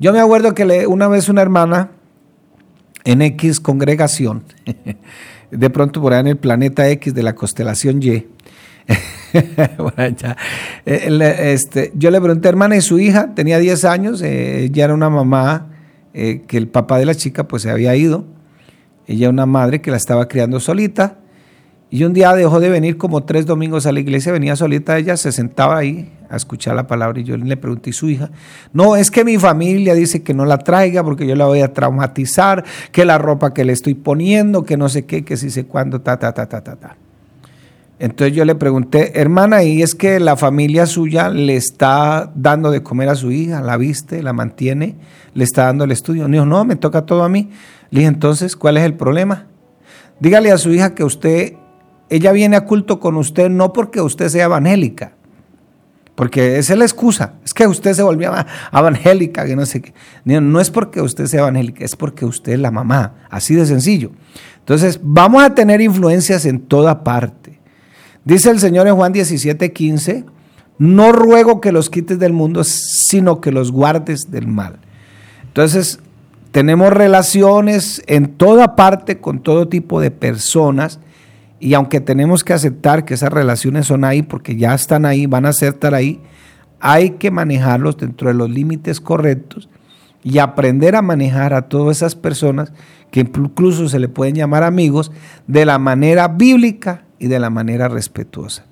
Yo 0.01 0.15
me 0.15 0.21
acuerdo 0.21 0.55
que 0.55 0.87
una 0.87 1.09
vez 1.09 1.29
una 1.29 1.43
hermana 1.43 1.91
en 3.05 3.21
X 3.21 3.61
congregación, 3.61 4.45
de 5.51 5.69
pronto 5.69 6.01
por 6.01 6.15
ahí 6.15 6.21
en 6.21 6.29
el 6.29 6.39
planeta 6.39 6.89
X 6.89 7.13
de 7.13 7.23
la 7.23 7.35
constelación 7.35 8.03
Y, 8.03 8.29
Eh, 10.85 11.53
este, 11.53 11.93
yo 11.95 12.11
le 12.11 12.21
pregunté, 12.21 12.49
hermana, 12.49 12.77
¿y 12.77 12.81
su 12.81 12.99
hija? 12.99 13.35
Tenía 13.35 13.59
10 13.59 13.85
años, 13.85 14.23
eh, 14.23 14.65
ella 14.65 14.85
era 14.85 14.95
una 14.95 15.11
mamá 15.11 15.69
eh, 16.15 16.43
que 16.47 16.57
el 16.57 16.69
papá 16.69 16.99
de 16.99 17.07
la 17.07 17.15
chica 17.15 17.49
pues 17.49 17.63
se 17.63 17.71
había 17.71 17.95
ido. 17.97 18.25
Ella 19.07 19.31
una 19.31 19.47
madre 19.47 19.81
que 19.81 19.91
la 19.91 19.97
estaba 19.97 20.29
criando 20.29 20.61
solita. 20.61 21.19
Y 21.91 22.05
un 22.05 22.15
día 22.15 22.33
dejó 22.33 22.59
de 22.59 22.71
venir 22.71 22.97
como 22.97 23.25
tres 23.25 23.45
domingos 23.45 23.85
a 23.85 23.93
la 23.93 24.01
iglesia, 24.01 24.33
venía 24.33 24.57
solita 24.57 24.97
ella, 24.97 25.19
se 25.19 25.31
sentaba 25.31 25.77
ahí 25.77 26.11
a 26.31 26.37
escuchar 26.37 26.75
la 26.75 26.87
palabra 26.87 27.21
y 27.21 27.25
yo 27.25 27.37
le 27.37 27.57
pregunté, 27.59 27.91
¿y 27.91 27.93
su 27.93 28.09
hija? 28.09 28.31
No, 28.73 28.97
es 28.97 29.11
que 29.11 29.25
mi 29.25 29.37
familia 29.37 29.93
dice 29.93 30.23
que 30.23 30.33
no 30.33 30.47
la 30.47 30.57
traiga 30.57 31.05
porque 31.05 31.27
yo 31.27 31.37
la 31.37 31.45
voy 31.45 31.61
a 31.61 31.75
traumatizar, 31.75 32.65
que 32.93 33.05
la 33.05 33.19
ropa 33.19 33.53
que 33.53 33.67
le 33.67 33.75
estoy 33.75 33.93
poniendo, 33.95 34.65
que 34.65 34.79
no 34.79 34.89
sé 34.89 35.05
qué, 35.05 35.23
que 35.23 35.37
si 35.37 35.51
sé 35.51 35.67
cuándo, 35.67 36.01
ta, 36.01 36.19
ta, 36.19 36.33
ta, 36.33 36.49
ta, 36.49 36.65
ta, 36.65 36.77
ta. 36.77 36.97
Entonces 38.03 38.35
yo 38.35 38.45
le 38.45 38.57
pregunté, 38.57 39.21
hermana, 39.21 39.63
¿y 39.63 39.81
es 39.81 39.95
que 39.95 40.19
la 40.19 40.37
familia 40.37 40.87
suya 40.87 41.29
le 41.29 41.55
está 41.55 42.33
dando 42.35 42.73
de 42.73 42.83
comer 42.83 43.09
a 43.09 43.15
su 43.15 43.31
hija? 43.31 43.63
¿La 43.63 43.77
viste? 43.77 44.25
¿La 44.25 44.33
mantiene? 44.33 44.97
¿Le 45.35 45.45
está 45.45 45.67
dando 45.67 45.85
el 45.85 45.93
estudio? 45.93 46.27
Me 46.27 46.33
dijo, 46.33 46.45
no, 46.45 46.65
me 46.65 46.75
toca 46.75 47.07
todo 47.07 47.23
a 47.23 47.29
mí. 47.29 47.51
Le 47.91 48.01
dije, 48.01 48.09
entonces, 48.09 48.57
¿cuál 48.57 48.77
es 48.77 48.83
el 48.83 48.95
problema? 48.95 49.47
Dígale 50.19 50.51
a 50.51 50.59
su 50.59 50.73
hija 50.73 50.97
que 50.97 51.05
usted, 51.05 51.53
ella 52.11 52.33
viene 52.33 52.57
a 52.57 52.65
culto 52.65 52.99
con 52.99 53.17
usted 53.17 53.49
no 53.49 53.73
porque 53.73 54.01
usted 54.01 54.31
sea 54.31 54.47
evangélica, 54.47 55.13
porque 56.17 56.59
esa 56.59 56.73
es 56.73 56.79
la 56.81 56.85
excusa, 56.85 57.35
es 57.45 57.55
que 57.55 57.69
usted 57.69 57.93
se 57.93 58.03
volvió 58.03 58.33
evangélica, 58.73 59.47
que 59.47 59.55
no 59.55 59.65
sé 59.65 59.81
qué. 59.81 59.95
No 60.25 60.61
es 60.61 60.71
porque 60.73 61.01
usted 61.01 61.27
sea 61.27 61.43
evangélica, 61.43 61.85
es 61.85 61.95
porque 61.95 62.25
usted 62.25 62.55
es 62.55 62.59
la 62.59 62.73
mamá, 62.73 63.15
así 63.31 63.55
de 63.55 63.65
sencillo. 63.65 64.11
Entonces, 64.59 64.99
vamos 65.03 65.41
a 65.45 65.55
tener 65.55 65.81
influencias 65.81 66.47
en 66.47 66.63
toda 66.63 67.05
parte. 67.05 67.42
Dice 68.25 68.51
el 68.51 68.61
Señor 68.61 68.87
en 68.87 68.95
Juan 68.95 69.13
17, 69.13 69.73
15, 69.73 70.25
no 70.79 71.13
ruego 71.13 71.61
que 71.61 71.73
los 71.73 71.91
quites 71.91 72.19
del 72.19 72.33
mundo, 72.33 72.63
sino 72.65 73.41
que 73.41 73.51
los 73.51 73.73
guardes 73.73 74.31
del 74.31 74.47
mal. 74.47 74.79
Entonces, 75.43 75.99
tenemos 76.53 76.93
relaciones 76.93 78.03
en 78.07 78.29
toda 78.35 78.77
parte 78.77 79.19
con 79.19 79.41
todo 79.41 79.69
tipo 79.69 80.01
de 80.01 80.11
personas 80.11 81.01
y 81.59 81.75
aunque 81.75 82.01
tenemos 82.01 82.45
que 82.45 82.53
aceptar 82.53 83.05
que 83.05 83.15
esas 83.15 83.33
relaciones 83.33 83.87
son 83.87 84.05
ahí 84.05 84.23
porque 84.23 84.57
ya 84.57 84.75
están 84.75 85.07
ahí, 85.07 85.27
van 85.27 85.47
a 85.47 85.51
estar 85.51 85.95
ahí, 85.95 86.21
hay 86.81 87.11
que 87.11 87.31
manejarlos 87.31 87.97
dentro 87.97 88.29
de 88.29 88.35
los 88.35 88.51
límites 88.51 89.01
correctos 89.01 89.69
y 90.23 90.39
aprender 90.39 90.95
a 90.95 91.03
manejar 91.03 91.55
a 91.55 91.69
todas 91.69 91.99
esas 91.99 92.15
personas 92.15 92.73
que 93.11 93.21
incluso 93.21 93.89
se 93.89 93.99
le 93.99 94.09
pueden 94.09 94.35
llamar 94.35 94.63
amigos 94.63 95.11
de 95.47 95.65
la 95.65 95.79
manera 95.79 96.29
bíblica 96.29 97.05
y 97.23 97.29
de 97.29 97.39
la 97.39 97.51
manera 97.51 97.87
respetuosa. 97.87 98.65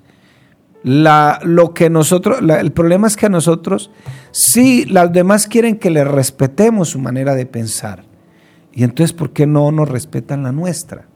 La, 0.83 1.39
lo 1.45 1.73
que 1.73 1.89
nosotros, 1.89 2.41
el 2.41 2.73
problema 2.73 3.07
es 3.07 3.17
que 3.17 3.27
a 3.27 3.29
nosotros, 3.29 3.93
sí, 4.33 4.87
los 4.87 5.13
demás 5.13 5.47
quieren 5.47 5.79
que 5.79 5.89
le 5.89 6.03
respetemos 6.03 6.89
su 6.89 6.99
manera 6.99 7.37
de 7.37 7.47
pensar. 7.47 8.03
Y 8.73 8.83
entonces, 8.83 9.13
¿por 9.13 9.33
qué 9.33 9.47
no 9.47 9.71
nos 9.71 9.89
respetan 9.89 10.43
la 10.43 10.51
nuestra? 10.51 11.07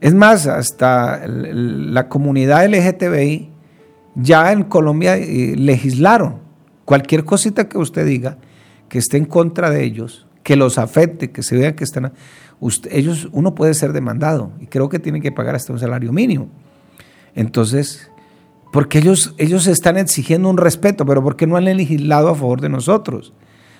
Es 0.00 0.14
más, 0.14 0.46
hasta 0.46 1.26
la 1.26 2.08
comunidad 2.08 2.66
LGTBI 2.66 3.50
ya 4.14 4.52
en 4.52 4.64
Colombia 4.64 5.18
eh, 5.18 5.54
legislaron 5.56 6.36
cualquier 6.86 7.26
cosita 7.26 7.68
que 7.68 7.76
usted 7.76 8.06
diga 8.06 8.38
que 8.88 8.98
esté 8.98 9.18
en 9.18 9.26
contra 9.26 9.68
de 9.68 9.84
ellos, 9.84 10.26
que 10.42 10.56
los 10.56 10.78
afecte, 10.78 11.30
que 11.30 11.42
se 11.42 11.56
vea 11.56 11.76
que 11.76 11.84
están 11.84 12.12
ellos, 12.90 13.28
uno 13.32 13.54
puede 13.54 13.74
ser 13.74 13.92
demandado 13.92 14.52
y 14.60 14.66
creo 14.66 14.88
que 14.88 14.98
tienen 14.98 15.22
que 15.22 15.32
pagar 15.32 15.54
hasta 15.54 15.72
un 15.72 15.78
salario 15.78 16.12
mínimo. 16.12 16.48
Entonces, 17.34 18.10
porque 18.72 18.98
ellos, 18.98 19.34
ellos 19.38 19.66
están 19.66 19.96
exigiendo 19.96 20.48
un 20.48 20.56
respeto, 20.56 21.04
pero 21.06 21.22
¿por 21.22 21.36
qué 21.36 21.46
no 21.46 21.56
han 21.56 21.64
legislado 21.64 22.28
a 22.28 22.34
favor 22.34 22.60
de 22.60 22.68
nosotros? 22.68 23.32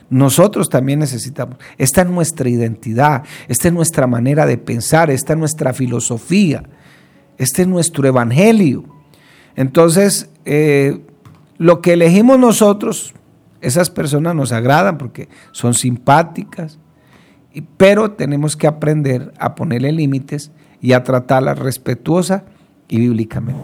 Nosotros 0.09 0.69
también 0.69 1.01
necesitamos. 1.01 1.57
Esta 1.79 2.03
es 2.03 2.09
nuestra 2.09 2.49
identidad, 2.49 3.25
esta 3.49 3.69
es 3.69 3.75
nuestra 3.75 4.07
manera 4.07 4.47
de 4.47 4.59
pensar, 4.59 5.11
esta 5.11 5.33
es 5.33 5.39
nuestra 5.39 5.73
filosofía, 5.73 6.63
este 7.39 7.63
es 7.63 7.69
nuestro 7.69 8.07
evangelio. 8.07 8.85
Entonces, 9.57 10.31
eh, 10.45 11.01
lo 11.59 11.81
que 11.81 11.95
elegimos 11.95 12.39
nosotros, 12.39 13.15
esas 13.61 13.91
personas 13.91 14.35
nos 14.35 14.53
agradan 14.53 14.99
porque 14.99 15.29
son 15.51 15.75
simpáticas, 15.75 16.79
pero 17.63 18.13
tenemos 18.13 18.57
que 18.57 18.67
aprender 18.67 19.33
a 19.39 19.55
ponerle 19.55 19.93
límites 19.93 20.51
y 20.81 20.93
a 20.93 21.03
tratarla 21.03 21.55
respetuosa 21.55 22.45
y 22.89 22.99
bíblicamente. 22.99 23.63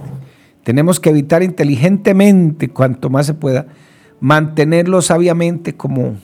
Tenemos 0.64 1.00
que 1.00 1.10
evitar 1.10 1.42
inteligentemente, 1.42 2.68
cuanto 2.68 3.10
más 3.10 3.26
se 3.26 3.34
pueda, 3.34 3.66
mantenerlos 4.20 5.06
sabiamente 5.06 5.76
como 5.76 6.16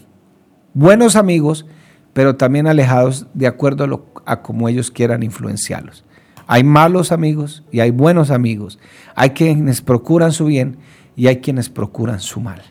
buenos 0.72 1.16
amigos, 1.16 1.66
pero 2.12 2.36
también 2.36 2.66
alejados 2.66 3.26
de 3.34 3.46
acuerdo 3.46 3.84
a, 3.84 3.86
lo, 3.86 4.06
a 4.24 4.40
ellos 4.68 4.90
quieran 4.90 5.22
influenciarlos. 5.22 6.04
Hay 6.46 6.64
malos 6.64 7.12
amigos 7.12 7.64
y 7.70 7.80
hay 7.80 7.90
buenos 7.90 8.30
amigos. 8.30 8.78
Hay 9.14 9.30
quienes 9.30 9.82
procuran 9.82 10.32
su 10.32 10.46
bien 10.46 10.78
y 11.14 11.26
hay 11.26 11.38
quienes 11.38 11.68
procuran 11.68 12.20
su 12.20 12.40
mal. 12.40 12.62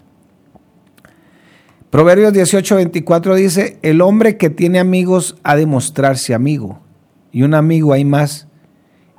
Proverbios 1.89 2.33
18, 2.33 2.75
24 2.75 3.35
dice, 3.35 3.79
el 3.81 4.01
hombre 4.01 4.35
que 4.35 4.49
tiene 4.49 4.79
amigos 4.79 5.37
ha 5.43 5.55
de 5.55 5.65
mostrarse 5.65 6.33
amigo, 6.33 6.81
y 7.31 7.43
un 7.43 7.53
amigo 7.53 7.93
hay 7.93 8.03
más, 8.03 8.49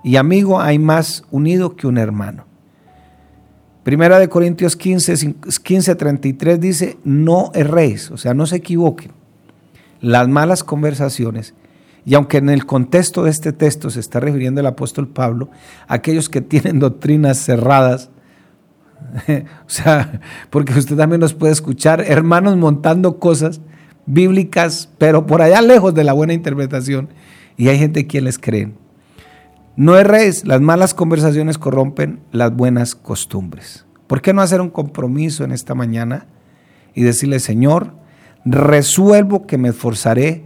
y 0.05 0.17
amigo 0.17 0.61
hay 0.61 0.79
más 0.79 1.25
unido 1.31 1.77
que 1.77 1.87
un 1.87 1.97
hermano. 1.97 2.45
Primera 3.85 4.19
de 4.19 4.29
Corintios 4.29 4.77
15, 4.77 5.35
15, 5.63 5.95
33 5.95 6.61
dice, 6.61 6.99
no 7.05 7.51
erréis, 7.55 8.11
o 8.11 8.19
sea, 8.19 8.35
no 8.35 8.45
se 8.45 8.57
equivoquen. 8.57 9.13
Las 10.03 10.29
malas 10.29 10.63
conversaciones, 10.63 11.55
y 12.05 12.15
aunque 12.15 12.37
en 12.37 12.51
el 12.51 12.67
contexto 12.67 13.25
de 13.25 13.31
este 13.31 13.55
texto 13.55 13.89
se 13.89 14.01
está 14.01 14.21
refiriendo 14.21 14.61
el 14.61 14.67
apóstol 14.67 15.09
Pablo, 15.09 15.49
aquellos 15.87 16.29
que 16.29 16.43
tienen 16.43 16.79
doctrinas 16.81 17.39
cerradas, 17.39 18.11
o 19.67 19.69
sea, 19.69 20.21
porque 20.51 20.79
usted 20.79 20.97
también 20.97 21.21
nos 21.21 21.35
puede 21.35 21.53
escuchar 21.53 22.01
hermanos 22.01 22.57
montando 22.57 23.19
cosas 23.19 23.61
bíblicas, 24.07 24.89
pero 24.99 25.27
por 25.27 25.43
allá 25.43 25.61
lejos 25.61 25.95
de 25.95 26.05
la 26.05 26.13
buena 26.13 26.33
interpretación, 26.33 27.09
y 27.57 27.69
hay 27.69 27.79
gente 27.79 28.07
que 28.07 28.21
les 28.21 28.39
creen. 28.39 28.77
No 29.77 29.97
erréis, 29.97 30.45
las 30.45 30.61
malas 30.61 30.95
conversaciones 30.95 31.59
corrompen 31.59 32.21
las 32.33 32.55
buenas 32.55 32.95
costumbres. 32.95 33.87
¿Por 34.07 34.23
qué 34.23 34.33
no 34.33 34.43
hacer 34.43 34.61
un 34.61 34.71
compromiso 34.71 35.45
en 35.45 35.53
esta 35.53 35.75
mañana 35.75 36.27
y 36.95 37.03
decirle, 37.03 37.39
Señor, 37.39 37.95
resuelvo 38.45 39.47
que 39.47 39.59
me 39.59 39.69
esforzaré 39.69 40.45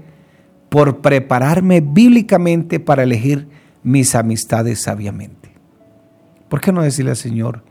por 0.69 1.01
prepararme 1.01 1.81
bíblicamente 1.81 2.81
para 2.81 3.05
elegir 3.05 3.49
mis 3.83 4.15
amistades 4.15 4.83
sabiamente? 4.83 5.51
¿Por 6.49 6.61
qué 6.61 6.73
no 6.73 6.83
decirle 6.83 7.13
al 7.13 7.17
Señor, 7.17 7.63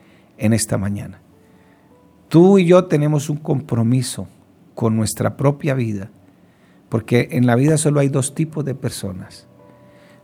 en 0.42 0.54
esta 0.54 0.78
mañana. 0.78 1.22
Tú 2.28 2.58
y 2.58 2.66
yo 2.66 2.86
tenemos 2.86 3.30
un 3.30 3.38
compromiso 3.38 4.28
con 4.76 4.98
nuestra 4.98 5.38
propia 5.38 5.74
vida, 5.76 6.10
porque 6.90 7.30
en 7.32 7.46
la 7.46 7.56
vida 7.56 7.78
solo 7.78 8.00
hay 8.00 8.10
dos 8.10 8.36
tipos 8.36 8.66
de 8.66 8.76
personas. 8.76 9.48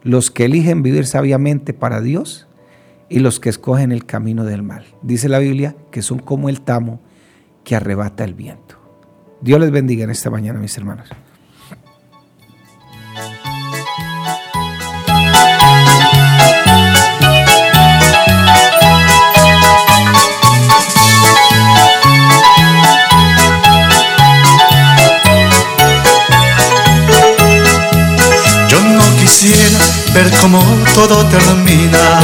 Los 0.03 0.31
que 0.31 0.45
eligen 0.45 0.83
vivir 0.83 1.05
sabiamente 1.05 1.73
para 1.73 2.01
Dios 2.01 2.47
y 3.09 3.19
los 3.19 3.39
que 3.39 3.49
escogen 3.49 3.91
el 3.91 4.05
camino 4.05 4.43
del 4.43 4.63
mal. 4.63 4.85
Dice 5.01 5.29
la 5.29 5.39
Biblia 5.39 5.75
que 5.91 6.01
son 6.01 6.19
como 6.19 6.49
el 6.49 6.61
tamo 6.61 6.99
que 7.63 7.75
arrebata 7.75 8.23
el 8.23 8.33
viento. 8.33 8.75
Dios 9.41 9.59
les 9.59 9.71
bendiga 9.71 10.03
en 10.03 10.09
esta 10.09 10.29
mañana, 10.29 10.59
mis 10.59 10.77
hermanos. 10.77 11.09
Ver 30.29 30.39
cómo 30.39 30.59
todo 30.93 31.25
termina. 31.25 32.19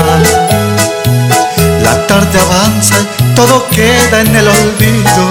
La 1.81 2.07
tarde 2.07 2.39
avanza 2.39 2.95
y 3.19 3.35
todo 3.35 3.67
queda 3.69 4.21
en 4.21 4.35
el 4.35 4.47
olvido. 4.47 5.23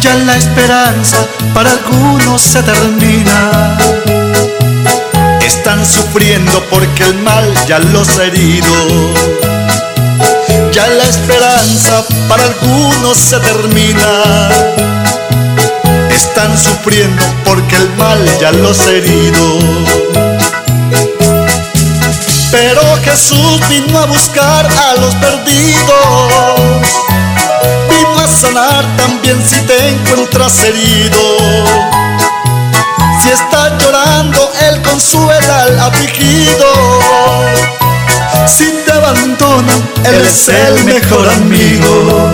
Ya 0.00 0.14
la 0.14 0.36
esperanza 0.36 1.18
para 1.54 1.72
algunos 1.72 2.40
se 2.40 2.62
termina. 2.62 3.76
Están 5.44 5.84
sufriendo 5.84 6.64
porque 6.70 7.04
el 7.04 7.18
mal 7.18 7.46
ya 7.66 7.78
los 7.78 8.18
ha 8.18 8.24
herido. 8.24 8.74
Ya 10.72 10.86
la 10.86 11.04
esperanza 11.04 12.04
para 12.28 12.44
algunos 12.44 13.18
se 13.18 13.38
termina. 13.40 14.48
Están 16.10 16.56
sufriendo 16.56 17.22
porque 17.44 17.76
el 17.76 17.90
mal 17.96 18.24
ya 18.40 18.52
los 18.52 18.86
herido. 18.86 20.27
Pero 22.50 22.80
Jesús 23.04 23.60
vino 23.68 23.98
a 23.98 24.06
buscar 24.06 24.66
a 24.66 24.94
los 25.00 25.14
perdidos. 25.16 26.80
Vino 27.90 28.20
a 28.20 28.28
sanar 28.28 28.96
también 28.96 29.38
si 29.46 29.60
te 29.62 29.88
encuentras 29.88 30.58
herido. 30.60 31.20
Si 33.22 33.28
estás 33.28 33.72
llorando, 33.82 34.50
Él 34.68 34.80
consuela 34.82 35.62
al 35.64 35.78
afligido. 35.78 37.00
Si 38.46 38.72
te 38.86 38.92
abandonan, 38.92 39.90
Él 40.04 40.24
es 40.26 40.48
el 40.48 40.84
mejor 40.84 41.28
amigo. 41.28 42.32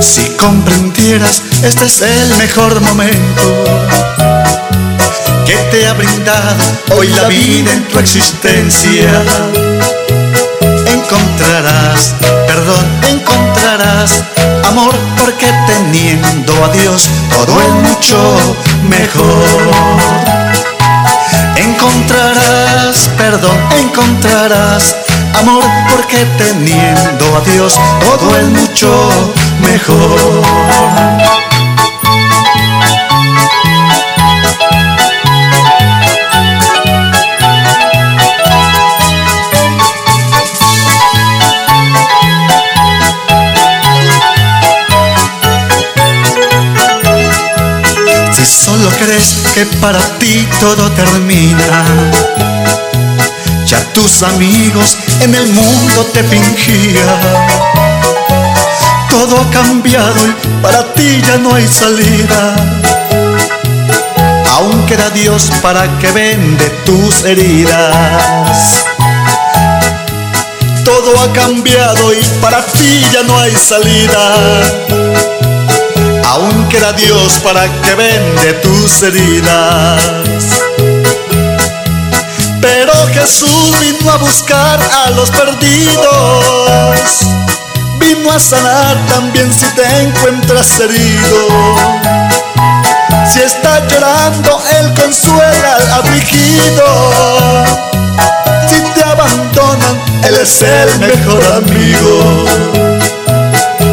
Si 0.00 0.28
comprendieras, 0.36 1.42
este 1.62 1.86
es 1.86 2.02
el 2.02 2.36
mejor 2.36 2.80
momento 2.82 4.37
que 5.48 5.56
te 5.70 5.86
ha 5.86 5.94
brindado 5.94 6.62
hoy 6.94 7.08
la 7.08 7.26
vida 7.26 7.72
en 7.72 7.88
tu 7.88 7.98
existencia. 7.98 9.10
Encontrarás, 10.86 12.14
perdón, 12.46 12.86
encontrarás 13.08 14.24
amor 14.66 14.94
porque 15.18 15.46
teniendo 15.66 16.52
a 16.64 16.68
Dios 16.68 17.08
todo 17.30 17.62
es 17.62 17.72
mucho 17.88 18.18
mejor. 18.90 19.46
Encontrarás, 21.56 23.08
perdón, 23.16 23.58
encontrarás 23.80 24.96
amor 25.40 25.64
porque 25.90 26.26
teniendo 26.36 27.36
a 27.36 27.40
Dios 27.40 27.74
todo 28.04 28.36
es 28.36 28.48
mucho 28.48 29.10
mejor. 29.60 30.18
Crees 48.98 49.34
que 49.54 49.64
para 49.80 50.00
ti 50.18 50.46
todo 50.60 50.90
termina, 50.92 51.84
ya 53.64 53.78
tus 53.92 54.22
amigos 54.22 54.98
en 55.20 55.34
el 55.34 55.46
mundo 55.46 56.04
te 56.12 56.22
fingían. 56.24 57.20
Todo 59.08 59.40
ha 59.40 59.50
cambiado 59.50 60.20
y 60.26 60.62
para 60.62 60.84
ti 60.94 61.22
ya 61.26 61.38
no 61.38 61.54
hay 61.54 61.66
salida. 61.66 62.56
Aún 64.52 64.84
queda 64.86 65.10
Dios 65.10 65.50
para 65.62 65.86
que 65.98 66.10
vende 66.10 66.68
tus 66.84 67.24
heridas. 67.24 68.84
Todo 70.84 71.20
ha 71.20 71.32
cambiado 71.32 72.12
y 72.12 72.22
para 72.40 72.64
ti 72.64 73.04
ya 73.12 73.22
no 73.22 73.38
hay 73.38 73.54
salida. 73.54 75.37
Aún 76.28 76.68
queda 76.68 76.92
Dios 76.92 77.40
para 77.42 77.66
que 77.80 77.94
vende 77.94 78.52
tus 78.62 79.02
heridas. 79.02 80.02
Pero 82.60 82.92
Jesús 83.14 83.80
vino 83.80 84.10
a 84.10 84.16
buscar 84.18 84.78
a 85.06 85.10
los 85.10 85.30
perdidos. 85.30 87.20
Vino 87.98 88.30
a 88.30 88.38
sanar 88.38 88.96
también 89.06 89.50
si 89.50 89.64
te 89.70 90.02
encuentras 90.02 90.78
herido. 90.80 91.48
Si 93.32 93.40
estás 93.40 93.90
llorando, 93.90 94.62
Él 94.80 94.92
consuela 95.00 95.76
al 95.76 95.92
afligido. 95.92 96.84
Si 98.68 98.80
te 98.94 99.02
abandonan, 99.02 99.98
Él 100.24 100.34
es 100.34 100.60
el 100.60 100.98
mejor 101.00 101.42
amigo. 101.54 102.44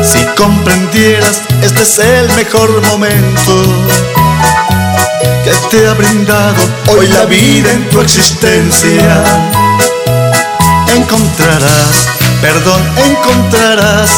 Si 0.04 0.22
comprendieras, 0.36 1.42
este 1.66 1.82
es 1.82 2.00
el 2.00 2.32
mejor 2.36 2.70
momento 2.88 3.64
que 5.44 5.52
te 5.72 5.88
ha 5.88 5.94
brindado 5.94 6.62
hoy 6.90 7.08
la 7.08 7.26
vida 7.26 7.72
en 7.72 7.90
tu 7.90 8.02
existencia. 8.02 9.24
Encontrarás, 10.96 12.08
perdón, 12.42 12.82
encontrarás 12.98 14.12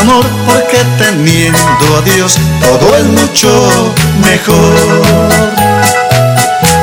amor 0.00 0.24
porque 0.46 0.78
teniendo 0.98 1.96
a 1.96 2.02
Dios 2.02 2.36
todo 2.60 2.96
es 2.96 3.04
mucho 3.04 3.94
mejor. 4.20 5.02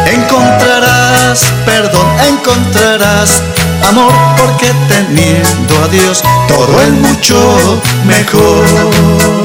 Encontrarás, 0.06 1.44
perdón, 1.66 2.08
encontrarás 2.26 3.42
amor 3.90 4.14
porque 4.38 4.72
teniendo 4.88 5.84
a 5.84 5.88
Dios 5.90 6.24
todo 6.48 6.82
es 6.82 6.92
mucho 6.92 7.82
mejor. 8.06 9.45